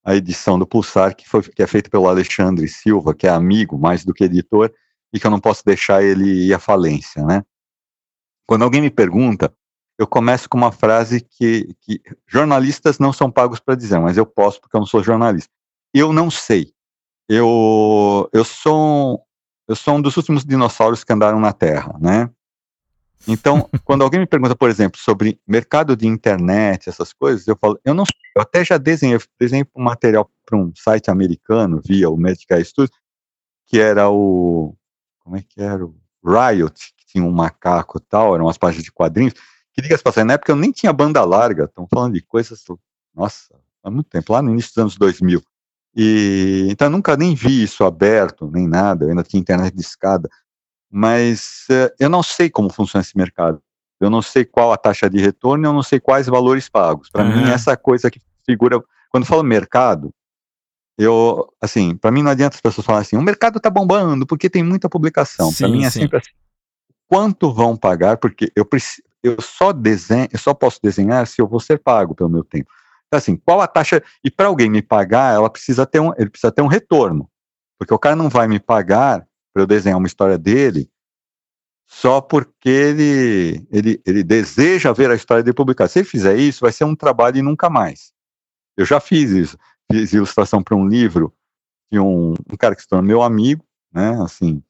a 0.04 0.14
edição 0.14 0.58
do 0.58 0.66
Pulsar, 0.66 1.14
que, 1.14 1.28
foi, 1.28 1.42
que 1.42 1.62
é 1.62 1.66
feita 1.66 1.90
pelo 1.90 2.08
Alexandre 2.08 2.66
Silva, 2.68 3.14
que 3.14 3.26
é 3.26 3.30
amigo 3.30 3.78
mais 3.78 4.04
do 4.04 4.14
que 4.14 4.24
editor, 4.24 4.72
e 5.12 5.20
que 5.20 5.26
eu 5.26 5.30
não 5.30 5.40
posso 5.40 5.64
deixar 5.64 6.02
ele 6.02 6.46
ir 6.46 6.54
à 6.54 6.58
falência, 6.58 7.24
né? 7.24 7.42
Quando 8.46 8.62
alguém 8.62 8.80
me 8.80 8.90
pergunta 8.90 9.52
eu 10.00 10.06
começo 10.06 10.48
com 10.48 10.56
uma 10.56 10.72
frase 10.72 11.20
que, 11.20 11.76
que 11.82 12.00
jornalistas 12.26 12.98
não 12.98 13.12
são 13.12 13.30
pagos 13.30 13.60
para 13.60 13.74
dizer, 13.74 14.00
mas 14.00 14.16
eu 14.16 14.24
posso 14.24 14.58
porque 14.58 14.74
eu 14.74 14.80
não 14.80 14.86
sou 14.86 15.02
jornalista. 15.02 15.50
Eu 15.92 16.10
não 16.10 16.30
sei. 16.30 16.72
Eu, 17.28 18.26
eu, 18.32 18.42
sou, 18.42 19.22
eu 19.68 19.76
sou 19.76 19.96
um 19.96 20.00
dos 20.00 20.16
últimos 20.16 20.42
dinossauros 20.42 21.04
que 21.04 21.12
andaram 21.12 21.38
na 21.38 21.52
Terra, 21.52 21.98
né? 22.00 22.30
Então, 23.28 23.68
quando 23.84 24.02
alguém 24.02 24.20
me 24.20 24.26
pergunta, 24.26 24.56
por 24.56 24.70
exemplo, 24.70 24.98
sobre 25.00 25.38
mercado 25.46 25.96
de 25.96 26.06
internet, 26.06 26.88
essas 26.88 27.12
coisas, 27.12 27.46
eu 27.46 27.56
falo, 27.56 27.78
eu 27.84 27.94
não 27.94 28.04
sei. 28.04 28.14
Eu 28.36 28.42
até 28.42 28.64
já 28.64 28.78
desenhei, 28.78 29.18
desenhei 29.38 29.66
um 29.74 29.82
material 29.82 30.30
para 30.46 30.58
um 30.58 30.72
site 30.74 31.10
americano, 31.10 31.80
via 31.84 32.08
o 32.08 32.16
Medical 32.16 32.64
Studios, 32.64 32.96
que 33.66 33.80
era 33.80 34.08
o. 34.08 34.74
Como 35.20 35.36
é 35.36 35.42
que 35.42 35.60
era? 35.60 35.84
O 35.84 35.94
Riot, 36.24 36.94
que 36.96 37.06
tinha 37.06 37.24
um 37.24 37.30
macaco 37.30 37.98
e 37.98 38.00
tal, 38.00 38.34
eram 38.34 38.46
umas 38.46 38.58
páginas 38.58 38.84
de 38.84 38.92
quadrinhos. 38.92 39.34
Que 39.72 39.80
diga-se 39.80 40.02
passagem, 40.02 40.26
na 40.26 40.34
época 40.34 40.52
eu 40.52 40.56
nem 40.56 40.72
tinha 40.72 40.92
banda 40.92 41.24
larga, 41.24 41.64
estamos 41.64 41.88
falando 41.92 42.14
de 42.14 42.22
coisas, 42.22 42.64
nossa, 43.14 43.54
há 43.82 43.90
muito 43.90 44.08
tempo, 44.08 44.32
lá 44.32 44.42
no 44.42 44.50
início 44.50 44.70
dos 44.70 44.78
anos 44.78 44.96
2000. 44.96 45.42
E, 45.94 46.66
então 46.70 46.86
eu 46.86 46.90
nunca 46.90 47.16
nem 47.16 47.34
vi 47.34 47.62
isso 47.62 47.84
aberto, 47.84 48.50
nem 48.52 48.66
nada, 48.66 49.04
eu 49.04 49.10
ainda 49.10 49.22
tinha 49.22 49.40
internet 49.40 49.74
de 49.74 49.80
escada. 49.80 50.28
Mas 50.90 51.66
uh, 51.70 51.92
eu 51.98 52.08
não 52.08 52.22
sei 52.22 52.50
como 52.50 52.72
funciona 52.72 53.02
esse 53.02 53.16
mercado. 53.16 53.62
Eu 54.00 54.10
não 54.10 54.22
sei 54.22 54.44
qual 54.44 54.72
a 54.72 54.76
taxa 54.76 55.08
de 55.08 55.18
retorno, 55.18 55.66
eu 55.66 55.72
não 55.72 55.82
sei 55.82 56.00
quais 56.00 56.26
valores 56.26 56.68
pagos. 56.68 57.10
Para 57.10 57.24
uhum. 57.24 57.36
mim, 57.36 57.50
essa 57.50 57.76
coisa 57.76 58.10
que 58.10 58.20
figura. 58.44 58.82
Quando 59.10 59.24
eu 59.24 59.28
falo 59.28 59.42
mercado, 59.42 60.10
eu, 60.96 61.52
assim, 61.60 61.96
para 61.96 62.10
mim 62.10 62.22
não 62.22 62.30
adianta 62.30 62.56
as 62.56 62.60
pessoas 62.60 62.86
falarem 62.86 63.06
assim, 63.06 63.16
o 63.16 63.22
mercado 63.22 63.56
está 63.56 63.68
bombando 63.68 64.26
porque 64.26 64.48
tem 64.48 64.62
muita 64.62 64.88
publicação. 64.88 65.52
Para 65.52 65.68
mim 65.68 65.84
é 65.84 65.90
sim. 65.90 66.00
sempre 66.00 66.18
assim. 66.18 66.30
Quanto 67.08 67.52
vão 67.52 67.76
pagar? 67.76 68.16
Porque 68.16 68.52
eu 68.54 68.64
preciso 68.64 69.02
eu 69.22 69.40
só 69.40 69.72
desenho, 69.72 70.28
eu 70.32 70.38
só 70.38 70.54
posso 70.54 70.80
desenhar 70.82 71.26
se 71.26 71.40
eu 71.40 71.46
vou 71.46 71.60
ser 71.60 71.78
pago 71.78 72.14
pelo 72.14 72.30
meu 72.30 72.44
tempo. 72.44 72.70
Então, 73.06 73.18
assim, 73.18 73.36
qual 73.36 73.60
a 73.60 73.66
taxa? 73.66 74.02
E 74.24 74.30
para 74.30 74.46
alguém 74.46 74.70
me 74.70 74.82
pagar, 74.82 75.34
ela 75.34 75.50
precisa 75.50 75.84
ter 75.84 76.00
um, 76.00 76.12
ele 76.16 76.30
precisa 76.30 76.52
ter 76.52 76.62
um 76.62 76.66
retorno, 76.66 77.28
porque 77.78 77.92
o 77.92 77.98
cara 77.98 78.16
não 78.16 78.28
vai 78.28 78.46
me 78.46 78.58
pagar 78.58 79.26
para 79.52 79.62
eu 79.62 79.66
desenhar 79.66 79.98
uma 79.98 80.06
história 80.06 80.38
dele 80.38 80.90
só 81.86 82.20
porque 82.20 82.68
ele, 82.68 83.66
ele, 83.72 84.00
ele 84.06 84.22
deseja 84.22 84.92
ver 84.92 85.10
a 85.10 85.14
história 85.16 85.42
dele 85.42 85.54
publicar. 85.54 85.88
Se 85.88 85.98
ele 85.98 86.06
fizer 86.06 86.36
isso, 86.36 86.60
vai 86.60 86.70
ser 86.70 86.84
um 86.84 86.94
trabalho 86.94 87.38
e 87.38 87.42
nunca 87.42 87.68
mais. 87.68 88.12
Eu 88.76 88.86
já 88.86 89.00
fiz 89.00 89.30
isso, 89.32 89.58
fiz 89.90 90.12
ilustração 90.12 90.62
para 90.62 90.76
um 90.76 90.86
livro 90.86 91.34
de 91.90 91.98
um, 91.98 92.30
um 92.32 92.56
cara 92.56 92.76
que 92.76 92.82
se 92.82 92.88
tornou 92.88 93.04
meu 93.04 93.22
amigo, 93.22 93.64
né? 93.92 94.16
Assim, 94.22 94.62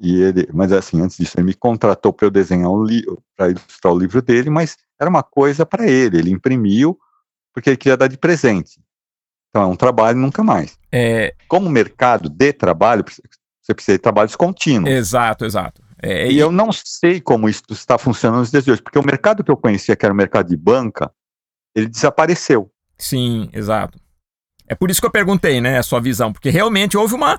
e 0.00 0.20
ele, 0.22 0.48
mas 0.52 0.72
assim, 0.72 1.00
antes 1.02 1.18
disso, 1.18 1.34
ele 1.36 1.46
me 1.46 1.54
contratou 1.54 2.12
para 2.14 2.26
eu 2.26 2.30
desenhar 2.30 2.70
um 2.70 2.82
livro, 2.82 3.22
para 3.36 3.50
ilustrar 3.50 3.92
o 3.92 3.98
livro 3.98 4.22
dele, 4.22 4.48
mas 4.48 4.76
era 4.98 5.10
uma 5.10 5.22
coisa 5.22 5.66
para 5.66 5.86
ele. 5.86 6.18
Ele 6.18 6.30
imprimiu 6.30 6.98
porque 7.52 7.70
ele 7.70 7.76
queria 7.76 7.96
dar 7.96 8.08
de 8.08 8.16
presente. 8.16 8.80
Então 9.50 9.62
é 9.62 9.66
um 9.66 9.76
trabalho 9.76 10.18
nunca 10.18 10.42
mais. 10.42 10.78
É... 10.90 11.34
Como 11.46 11.68
mercado 11.68 12.30
de 12.30 12.52
trabalho, 12.54 13.04
você 13.62 13.74
precisa 13.74 13.96
de 13.96 14.02
trabalhos 14.02 14.34
contínuos. 14.34 14.92
Exato, 14.92 15.44
exato. 15.44 15.80
É, 16.02 16.28
e, 16.28 16.34
e 16.34 16.38
eu 16.38 16.50
não 16.50 16.70
sei 16.72 17.20
como 17.20 17.48
isso 17.48 17.62
está 17.70 17.96
funcionando 17.96 18.40
nos 18.40 18.50
dias 18.50 18.64
de 18.64 18.72
hoje, 18.72 18.82
porque 18.82 18.98
o 18.98 19.06
mercado 19.06 19.44
que 19.44 19.50
eu 19.50 19.56
conhecia, 19.56 19.94
que 19.94 20.04
era 20.04 20.12
o 20.12 20.16
mercado 20.16 20.48
de 20.48 20.56
banca, 20.56 21.10
ele 21.74 21.86
desapareceu. 21.86 22.70
Sim, 22.98 23.48
exato. 23.52 23.98
É 24.66 24.74
por 24.74 24.90
isso 24.90 25.00
que 25.00 25.06
eu 25.06 25.10
perguntei, 25.10 25.60
né, 25.60 25.78
a 25.78 25.82
sua 25.82 26.00
visão, 26.00 26.32
porque 26.32 26.50
realmente 26.50 26.96
houve 26.96 27.14
uma, 27.14 27.38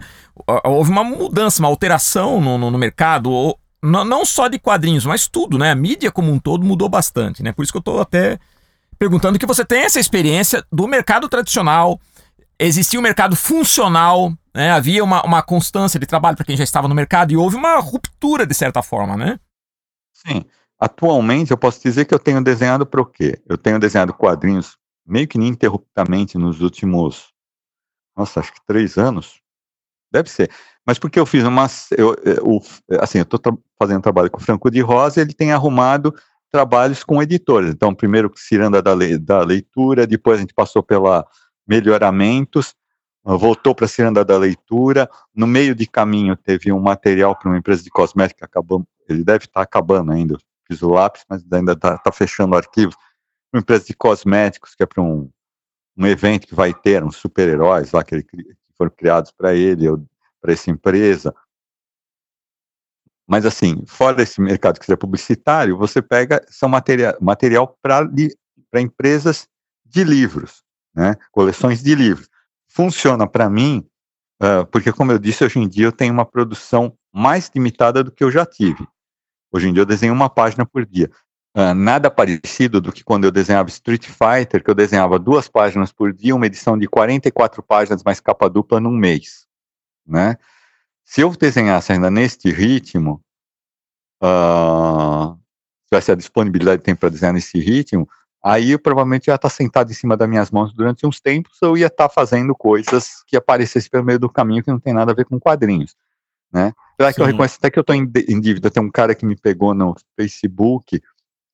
houve 0.63 0.91
uma 0.91 1.03
mudança, 1.03 1.61
uma 1.61 1.69
alteração 1.69 2.39
no, 2.39 2.57
no, 2.57 2.71
no 2.71 2.77
mercado, 2.77 3.31
ou, 3.31 3.59
não, 3.81 4.05
não 4.05 4.25
só 4.25 4.47
de 4.47 4.57
quadrinhos, 4.57 5.05
mas 5.05 5.27
tudo, 5.27 5.57
né? 5.57 5.71
A 5.71 5.75
mídia 5.75 6.11
como 6.11 6.31
um 6.31 6.39
todo 6.39 6.65
mudou 6.65 6.87
bastante, 6.87 7.43
né? 7.43 7.51
Por 7.51 7.63
isso 7.63 7.71
que 7.71 7.77
eu 7.77 7.81
estou 7.81 7.99
até 7.99 8.39
perguntando 8.97 9.37
que 9.37 9.45
você 9.45 9.65
tem 9.65 9.81
essa 9.81 9.99
experiência 9.99 10.63
do 10.71 10.87
mercado 10.87 11.27
tradicional, 11.27 11.99
existia 12.59 12.99
um 12.99 13.03
mercado 13.03 13.35
funcional, 13.35 14.33
né? 14.53 14.71
havia 14.71 15.03
uma, 15.03 15.23
uma 15.23 15.41
constância 15.41 15.99
de 15.99 16.05
trabalho 16.05 16.35
para 16.35 16.45
quem 16.45 16.57
já 16.57 16.63
estava 16.63 16.87
no 16.87 16.95
mercado 16.95 17.31
e 17.31 17.37
houve 17.37 17.55
uma 17.55 17.77
ruptura 17.79 18.45
de 18.45 18.53
certa 18.53 18.81
forma, 18.81 19.17
né? 19.17 19.39
Sim. 20.13 20.45
Atualmente 20.79 21.51
eu 21.51 21.57
posso 21.57 21.81
dizer 21.81 22.05
que 22.05 22.13
eu 22.13 22.19
tenho 22.19 22.43
desenhado 22.43 22.85
para 22.85 23.01
o 23.01 23.05
quê? 23.05 23.41
Eu 23.47 23.57
tenho 23.57 23.79
desenhado 23.79 24.13
quadrinhos 24.13 24.77
meio 25.05 25.27
que 25.27 25.37
ininterruptamente 25.37 26.37
nos 26.37 26.61
últimos, 26.61 27.31
nossa, 28.15 28.39
acho 28.39 28.53
que 28.53 28.65
três 28.65 28.97
anos. 28.97 29.41
Deve 30.11 30.29
ser. 30.29 30.51
Mas 30.85 30.99
porque 30.99 31.19
eu 31.19 31.25
fiz 31.25 31.43
uma. 31.43 31.67
Eu, 31.97 32.15
eu 32.23 32.61
assim, 32.99 33.17
eu 33.17 33.23
estou 33.23 33.39
tra 33.39 33.51
fazendo 33.79 34.03
trabalho 34.03 34.29
com 34.29 34.39
o 34.39 34.43
Franco 34.43 34.69
de 34.69 34.79
Rosa, 34.79 35.21
ele 35.21 35.33
tem 35.33 35.51
arrumado 35.51 36.13
trabalhos 36.51 37.03
com 37.03 37.21
editores. 37.21 37.71
Então, 37.71 37.95
primeiro 37.95 38.31
Ciranda 38.35 38.81
da, 38.81 38.93
le 38.93 39.17
da 39.17 39.43
Leitura, 39.43 40.05
depois 40.05 40.37
a 40.37 40.41
gente 40.41 40.53
passou 40.53 40.83
pela 40.83 41.25
Melhoramentos, 41.67 42.75
voltou 43.23 43.73
para 43.73 43.87
Ciranda 43.87 44.23
da 44.23 44.37
Leitura. 44.37 45.09
No 45.33 45.47
meio 45.47 45.73
de 45.73 45.87
caminho 45.87 46.35
teve 46.35 46.71
um 46.71 46.79
material 46.79 47.37
para 47.37 47.49
uma 47.49 47.57
empresa 47.57 47.83
de 47.83 47.89
cosmética, 47.89 48.45
acabou, 48.45 48.85
ele 49.07 49.23
deve 49.23 49.45
estar 49.45 49.53
tá 49.59 49.61
acabando 49.61 50.11
ainda. 50.11 50.37
Fiz 50.67 50.81
o 50.81 50.89
lápis, 50.89 51.23
mas 51.29 51.43
ainda 51.51 51.73
está 51.73 51.97
tá 51.97 52.11
fechando 52.11 52.55
arquivos. 52.55 52.95
Uma 53.51 53.59
empresa 53.59 53.85
de 53.85 53.93
cosméticos, 53.93 54.75
que 54.75 54.83
é 54.83 54.85
para 54.85 55.01
um, 55.01 55.29
um 55.97 56.07
evento 56.07 56.47
que 56.47 56.55
vai 56.55 56.73
ter, 56.73 57.03
uns 57.03 57.17
super-heróis 57.17 57.91
lá 57.91 58.03
que, 58.03 58.15
ele, 58.15 58.23
que 58.23 58.55
foram 58.77 58.91
criados 58.91 59.31
para 59.31 59.53
ele, 59.53 59.85
para 60.41 60.53
essa 60.53 60.71
empresa. 60.71 61.33
Mas, 63.27 63.45
assim, 63.45 63.83
fora 63.85 64.21
esse 64.21 64.41
mercado 64.41 64.79
que 64.79 64.91
é 64.91 64.95
publicitário, 64.95 65.77
você 65.77 66.01
pega 66.01 66.45
são 66.49 66.67
materia, 66.67 67.17
material 67.21 67.77
para 67.81 68.81
empresas 68.81 69.47
de 69.85 70.03
livros, 70.03 70.63
né? 70.95 71.15
coleções 71.31 71.81
de 71.81 71.95
livros. 71.95 72.29
Funciona 72.67 73.27
para 73.27 73.49
mim, 73.49 73.87
uh, 74.41 74.65
porque, 74.67 74.91
como 74.91 75.11
eu 75.11 75.19
disse, 75.19 75.43
hoje 75.43 75.59
em 75.59 75.67
dia 75.67 75.85
eu 75.85 75.91
tenho 75.91 76.13
uma 76.13 76.25
produção 76.25 76.95
mais 77.11 77.49
limitada 77.53 78.03
do 78.03 78.11
que 78.11 78.23
eu 78.23 78.31
já 78.31 78.45
tive. 78.45 78.87
Hoje 79.51 79.69
em 79.69 79.73
dia 79.73 79.81
eu 79.81 79.85
desenho 79.85 80.13
uma 80.13 80.29
página 80.29 80.65
por 80.65 80.85
dia. 80.85 81.09
Uh, 81.55 81.73
nada 81.75 82.09
parecido 82.09 82.81
do 82.81 82.91
que 82.91 83.03
quando 83.03 83.25
eu 83.25 83.31
desenhava 83.31 83.69
Street 83.69 84.07
Fighter, 84.07 84.63
que 84.63 84.69
eu 84.69 84.75
desenhava 84.75 85.19
duas 85.19 85.47
páginas 85.47 85.91
por 85.91 86.11
dia, 86.11 86.35
uma 86.35 86.47
edição 86.47 86.77
de 86.77 86.87
44 86.87 87.61
páginas 87.61 88.01
mais 88.03 88.19
capa 88.19 88.49
dupla 88.49 88.79
num 88.79 88.91
mês. 88.91 89.45
Né? 90.05 90.35
Se 91.05 91.21
eu 91.21 91.29
desenhasse 91.35 91.91
ainda 91.91 92.09
neste 92.09 92.49
ritmo, 92.49 93.21
uh, 94.23 95.37
tivesse 95.87 96.11
a 96.11 96.15
disponibilidade 96.15 96.79
de 96.79 96.85
tempo 96.85 97.01
para 97.01 97.09
desenhar 97.09 97.33
nesse 97.33 97.59
ritmo, 97.59 98.09
aí 98.43 98.71
eu 98.71 98.79
provavelmente 98.79 99.29
ia 99.29 99.35
estar 99.35 99.49
sentado 99.49 99.89
em 99.89 99.93
cima 99.93 100.17
das 100.17 100.27
minhas 100.27 100.51
mãos 100.51 100.73
durante 100.73 101.07
uns 101.07 101.21
tempos, 101.21 101.57
eu 101.61 101.77
ia 101.77 101.87
estar 101.87 102.09
fazendo 102.09 102.53
coisas 102.53 103.23
que 103.25 103.37
aparecessem 103.37 103.89
pelo 103.89 104.03
meio 104.03 104.19
do 104.19 104.29
caminho 104.29 104.61
que 104.61 104.69
não 104.69 104.79
tem 104.79 104.93
nada 104.93 105.13
a 105.13 105.15
ver 105.15 105.25
com 105.25 105.39
quadrinhos, 105.39 105.95
né? 106.51 106.73
Apesar 106.95 107.13
que 107.13 107.21
eu 107.21 107.25
reconheço 107.25 107.55
até 107.57 107.71
que 107.71 107.79
eu 107.79 107.81
estou 107.81 107.95
em, 107.95 108.11
em, 108.27 108.39
dívida, 108.39 108.69
tem 108.69 108.83
um 108.83 108.91
cara 108.91 109.15
que 109.15 109.25
me 109.25 109.35
pegou 109.35 109.73
no 109.73 109.95
Facebook 110.15 111.01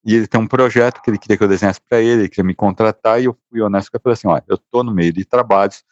e 0.03 0.15
ele 0.15 0.27
tem 0.27 0.41
um 0.41 0.47
projeto 0.47 1.01
que 1.01 1.09
ele 1.09 1.19
queria 1.19 1.37
que 1.37 1.43
eu 1.43 1.47
desenhasse 1.47 1.79
para 1.87 2.01
ele, 2.01 2.23
ele 2.23 2.29
queria 2.29 2.43
me 2.43 2.55
contratar 2.55 3.21
e 3.21 3.25
eu 3.25 3.37
fui 3.49 3.61
honesto 3.61 3.91
com 3.91 3.97
ele, 3.97 4.03
falei 4.03 4.13
assim, 4.13 4.27
olha, 4.27 4.43
eu 4.47 4.55
estou 4.55 4.83
no 4.83 4.91
meio 4.91 5.13
de 5.13 5.23
trabalhos, 5.23 5.83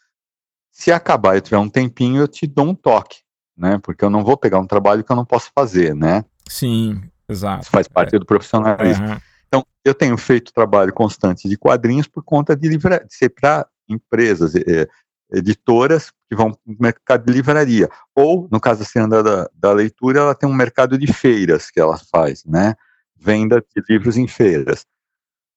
se 0.72 0.92
acabar 0.92 1.38
e 1.38 1.42
tiver 1.42 1.58
um 1.58 1.70
tempinho, 1.70 2.22
eu 2.22 2.27
te 2.27 2.48
dou 2.48 2.66
um 2.66 2.75
toque, 2.75 3.20
né? 3.56 3.80
Porque 3.82 4.04
eu 4.04 4.10
não 4.10 4.24
vou 4.24 4.36
pegar 4.36 4.60
um 4.60 4.68
trabalho 4.68 5.04
que 5.04 5.12
eu 5.12 5.16
não 5.16 5.25
posso 5.25 5.51
fazer, 5.54 5.96
né? 5.96 6.25
Sim, 6.50 7.01
exato. 7.30 7.63
Isso 7.63 7.72
faz 7.72 7.88
parte 7.88 8.16
é. 8.16 8.20
do 8.20 8.25
profissionalismo. 8.25 9.08
Uhum. 9.08 9.18
Então, 9.48 9.66
eu 9.84 9.94
tenho 9.94 10.18
feito 10.18 10.54
trabalho 10.54 10.94
constante 10.94 11.48
de 11.48 11.58
quadrinhos 11.58 12.08
por 12.08 12.24
conta 12.24 12.56
de, 12.56 12.68
livra... 12.68 13.04
de 13.06 13.16
ser 13.16 13.30
para 13.30 13.68
empresas, 13.88 14.56
é, 14.56 14.88
editoras 15.32 16.12
que 16.30 16.36
vão 16.36 16.58
no 16.66 16.75
mercado 16.80 17.25
de 17.25 17.34
livraria. 17.34 17.89
Ou, 18.16 18.48
no 18.51 18.60
caso 18.60 18.80
da 18.80 18.86
Cena 18.86 19.24
da, 19.24 19.50
da 19.54 19.72
Leitura, 19.72 20.20
ela 20.20 20.36
tem 20.36 20.48
um 20.48 20.54
mercado 20.54 20.98
de 20.98 21.12
feiras 21.12 21.72
que 21.72 21.80
ela 21.80 21.98
faz, 21.98 22.44
né? 22.46 22.75
Venda 23.16 23.62
de 23.62 23.84
livros 23.89 24.18
em 24.18 24.27
feiras. 24.27 24.86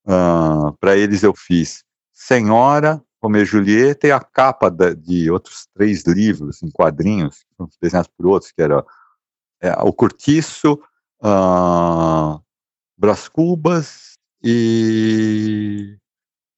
Uh, 0.07 0.73
para 0.81 0.97
eles 0.97 1.23
eu 1.23 1.35
fiz 1.35 1.85
Senhora, 2.13 3.03
Romeu 3.23 3.43
e 3.43 3.45
Julieta 3.45 4.07
e 4.07 4.13
a 4.13 4.21
capa 4.21 4.71
da, 4.71 4.95
de 4.95 5.31
outros 5.31 5.69
três 5.75 6.05
livros 6.05 6.63
em 6.63 6.71
quadrinhos, 6.71 7.45
desenhados 7.81 8.11
por 8.17 8.27
outros, 8.27 8.51
que 8.51 8.63
era 8.63 8.85
é, 9.61 9.73
O 9.83 9.93
Cortiço, 9.93 10.81
uh, 11.23 12.43
Brás 13.01 13.29
Cubas 13.29 14.19
e 14.45 15.97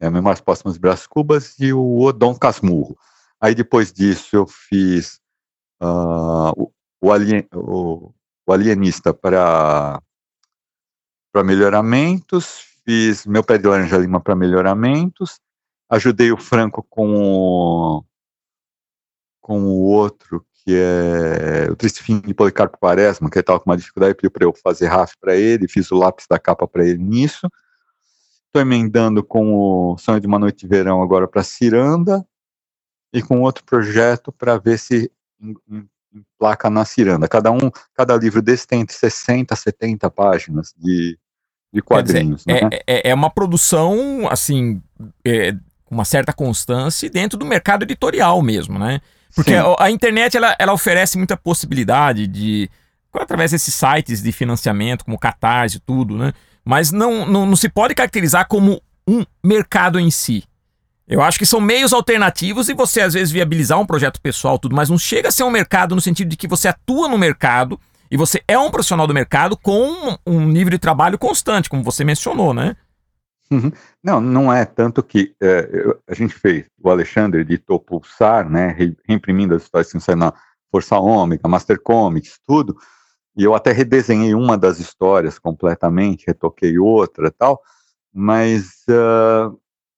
é, 0.00 0.10
Memórias 0.10 0.40
Póstumas 0.40 0.76
Brás 0.76 1.06
Cubas 1.06 1.54
e 1.60 1.72
o 1.72 2.00
Odon 2.00 2.34
Casmurro. 2.34 2.98
Aí 3.40 3.54
depois 3.54 3.92
disso 3.92 4.34
eu 4.34 4.44
fiz 4.48 5.20
uh, 5.80 6.50
o, 6.56 6.72
o, 7.00 7.12
alien, 7.12 7.46
o, 7.54 8.12
o 8.44 8.52
Alienista 8.52 9.14
para 9.14 10.02
melhoramentos, 11.44 12.64
fiz 12.84 13.24
Meu 13.24 13.44
Pé 13.44 13.56
de 13.56 13.68
Laranja 13.68 13.98
Lima 13.98 14.20
para 14.20 14.34
melhoramentos, 14.34 15.38
ajudei 15.88 16.32
o 16.32 16.36
Franco 16.36 16.84
com 16.90 17.14
o, 17.14 18.04
com 19.42 19.60
o 19.64 19.82
outro, 19.82 20.46
que 20.64 20.74
é 20.74 21.68
o 21.70 21.76
Triste 21.76 22.02
Fim 22.02 22.20
de 22.20 22.32
Policarpo 22.32 22.78
Quaresma, 22.78 23.28
que 23.28 23.38
estava 23.38 23.58
com 23.58 23.68
uma 23.68 23.76
dificuldade, 23.76 24.14
pediu 24.14 24.30
para 24.30 24.44
eu 24.44 24.54
fazer 24.54 24.86
RAF 24.86 25.14
para 25.20 25.34
ele, 25.34 25.68
fiz 25.68 25.90
o 25.90 25.96
lápis 25.96 26.26
da 26.30 26.38
capa 26.38 26.66
para 26.66 26.86
ele 26.86 27.02
nisso. 27.02 27.48
Estou 28.46 28.62
emendando 28.62 29.24
com 29.24 29.54
o 29.54 29.98
Sonho 29.98 30.20
de 30.20 30.26
uma 30.26 30.38
Noite 30.38 30.60
de 30.60 30.68
Verão 30.68 31.02
agora 31.02 31.26
para 31.26 31.42
Ciranda, 31.42 32.24
e 33.12 33.20
com 33.20 33.40
outro 33.40 33.64
projeto 33.64 34.32
para 34.32 34.56
ver 34.56 34.78
se 34.78 35.10
emplaca 36.14 36.70
na 36.70 36.84
Ciranda. 36.84 37.28
Cada 37.28 37.50
um, 37.50 37.70
cada 37.94 38.16
livro 38.16 38.40
desse 38.40 38.66
tem 38.66 38.80
entre 38.80 38.94
60 38.94 39.52
a 39.52 39.56
70 39.56 40.10
páginas 40.10 40.72
de, 40.78 41.18
de 41.72 41.82
quadrinhos. 41.82 42.44
Dizer, 42.44 42.62
né? 42.62 42.70
é, 42.72 42.82
é, 42.86 43.10
é, 43.10 43.14
uma 43.14 43.30
produção, 43.30 44.28
assim, 44.30 44.80
é, 45.24 45.54
uma 45.90 46.04
certa 46.04 46.32
constância 46.32 47.10
dentro 47.10 47.38
do 47.38 47.44
mercado 47.44 47.82
editorial 47.82 48.40
mesmo, 48.40 48.78
né? 48.78 49.00
Porque 49.34 49.54
a, 49.54 49.74
a, 49.78 49.90
internet 49.90 50.36
ela, 50.36 50.54
ela 50.58 50.72
oferece 50.72 51.16
muita 51.16 51.36
possibilidade 51.36 52.26
de 52.26 52.70
através 53.12 53.50
desses 53.50 53.74
sites 53.74 54.22
de 54.22 54.32
financiamento 54.32 55.04
como 55.04 55.18
Catarse 55.18 55.76
e 55.76 55.80
tudo, 55.80 56.16
né? 56.16 56.32
Mas 56.64 56.92
não, 56.92 57.26
não, 57.26 57.44
não 57.44 57.56
se 57.56 57.68
pode 57.68 57.94
caracterizar 57.94 58.46
como 58.48 58.80
um 59.06 59.24
mercado 59.44 59.98
em 59.98 60.10
si. 60.10 60.44
Eu 61.06 61.20
acho 61.20 61.38
que 61.38 61.44
são 61.44 61.60
meios 61.60 61.92
alternativos 61.92 62.68
e 62.68 62.74
você 62.74 63.00
às 63.00 63.14
vezes 63.14 63.30
viabilizar 63.30 63.78
um 63.78 63.84
projeto 63.84 64.20
pessoal 64.20 64.58
tudo, 64.58 64.74
mas 64.74 64.88
não 64.88 64.98
chega 64.98 65.28
a 65.28 65.32
ser 65.32 65.42
um 65.42 65.50
mercado 65.50 65.94
no 65.94 66.00
sentido 66.00 66.28
de 66.28 66.36
que 66.36 66.48
você 66.48 66.68
atua 66.68 67.08
no 67.08 67.18
mercado 67.18 67.78
e 68.10 68.16
você 68.16 68.42
é 68.46 68.58
um 68.58 68.70
profissional 68.70 69.06
do 69.06 69.14
mercado 69.14 69.56
com 69.56 70.16
um 70.26 70.46
nível 70.46 70.70
de 70.70 70.78
trabalho 70.78 71.18
constante, 71.18 71.68
como 71.68 71.82
você 71.82 72.04
mencionou, 72.04 72.54
né? 72.54 72.76
Uhum. 73.52 73.70
Não, 74.02 74.18
não 74.18 74.50
é 74.52 74.64
tanto 74.64 75.02
que 75.02 75.34
é, 75.38 75.68
eu, 75.70 76.00
a 76.08 76.14
gente 76.14 76.34
fez, 76.34 76.64
o 76.82 76.88
Alexandre 76.88 77.42
editou 77.42 77.78
Pulsar, 77.78 78.48
né, 78.48 78.74
reimprimindo 79.06 79.54
as 79.54 79.64
histórias 79.64 79.92
que 79.92 80.00
saem 80.00 80.18
na 80.18 80.32
Força 80.70 80.96
Ômega, 80.96 81.46
Master 81.46 81.78
Comics, 81.78 82.40
tudo, 82.46 82.74
e 83.36 83.44
eu 83.44 83.54
até 83.54 83.70
redesenhei 83.70 84.34
uma 84.34 84.56
das 84.56 84.80
histórias 84.80 85.38
completamente, 85.38 86.24
retoquei 86.26 86.78
outra 86.78 87.30
tal, 87.30 87.60
mas 88.10 88.84
uh, 88.88 89.54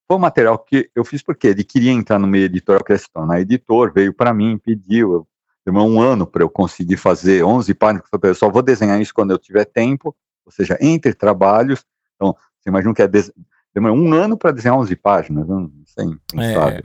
foi 0.08 0.16
um 0.16 0.20
material 0.20 0.58
que 0.58 0.90
eu 0.92 1.04
fiz 1.04 1.22
porque 1.22 1.46
ele 1.46 1.62
queria 1.62 1.92
entrar 1.92 2.18
no 2.18 2.26
meio 2.26 2.46
editorial 2.46 2.82
questão, 2.82 3.24
na 3.24 3.40
editor 3.40 3.92
veio 3.94 4.12
para 4.12 4.34
mim, 4.34 4.58
pediu, 4.58 5.28
demorou 5.64 5.88
um 5.88 6.00
ano 6.00 6.26
para 6.26 6.42
eu 6.42 6.50
conseguir 6.50 6.96
fazer 6.96 7.44
11 7.44 7.72
páginas, 7.74 8.04
eu 8.12 8.18
eu 8.24 8.34
só 8.34 8.50
vou 8.50 8.62
desenhar 8.62 9.00
isso 9.00 9.14
quando 9.14 9.30
eu 9.30 9.38
tiver 9.38 9.64
tempo, 9.64 10.14
ou 10.44 10.50
seja, 10.50 10.76
entre 10.80 11.14
trabalhos, 11.14 11.84
então 12.16 12.36
você 12.64 12.70
imagina 12.70 12.94
que 12.94 13.02
é 13.02 13.08
des... 13.08 13.30
demorou 13.74 13.96
um 13.96 14.12
ano 14.14 14.36
para 14.36 14.50
desenhar 14.50 14.78
11 14.78 14.96
páginas, 14.96 15.46
não 15.46 15.70
sei, 15.84 16.06
não 16.32 16.42
é. 16.42 16.54
sabe. 16.54 16.84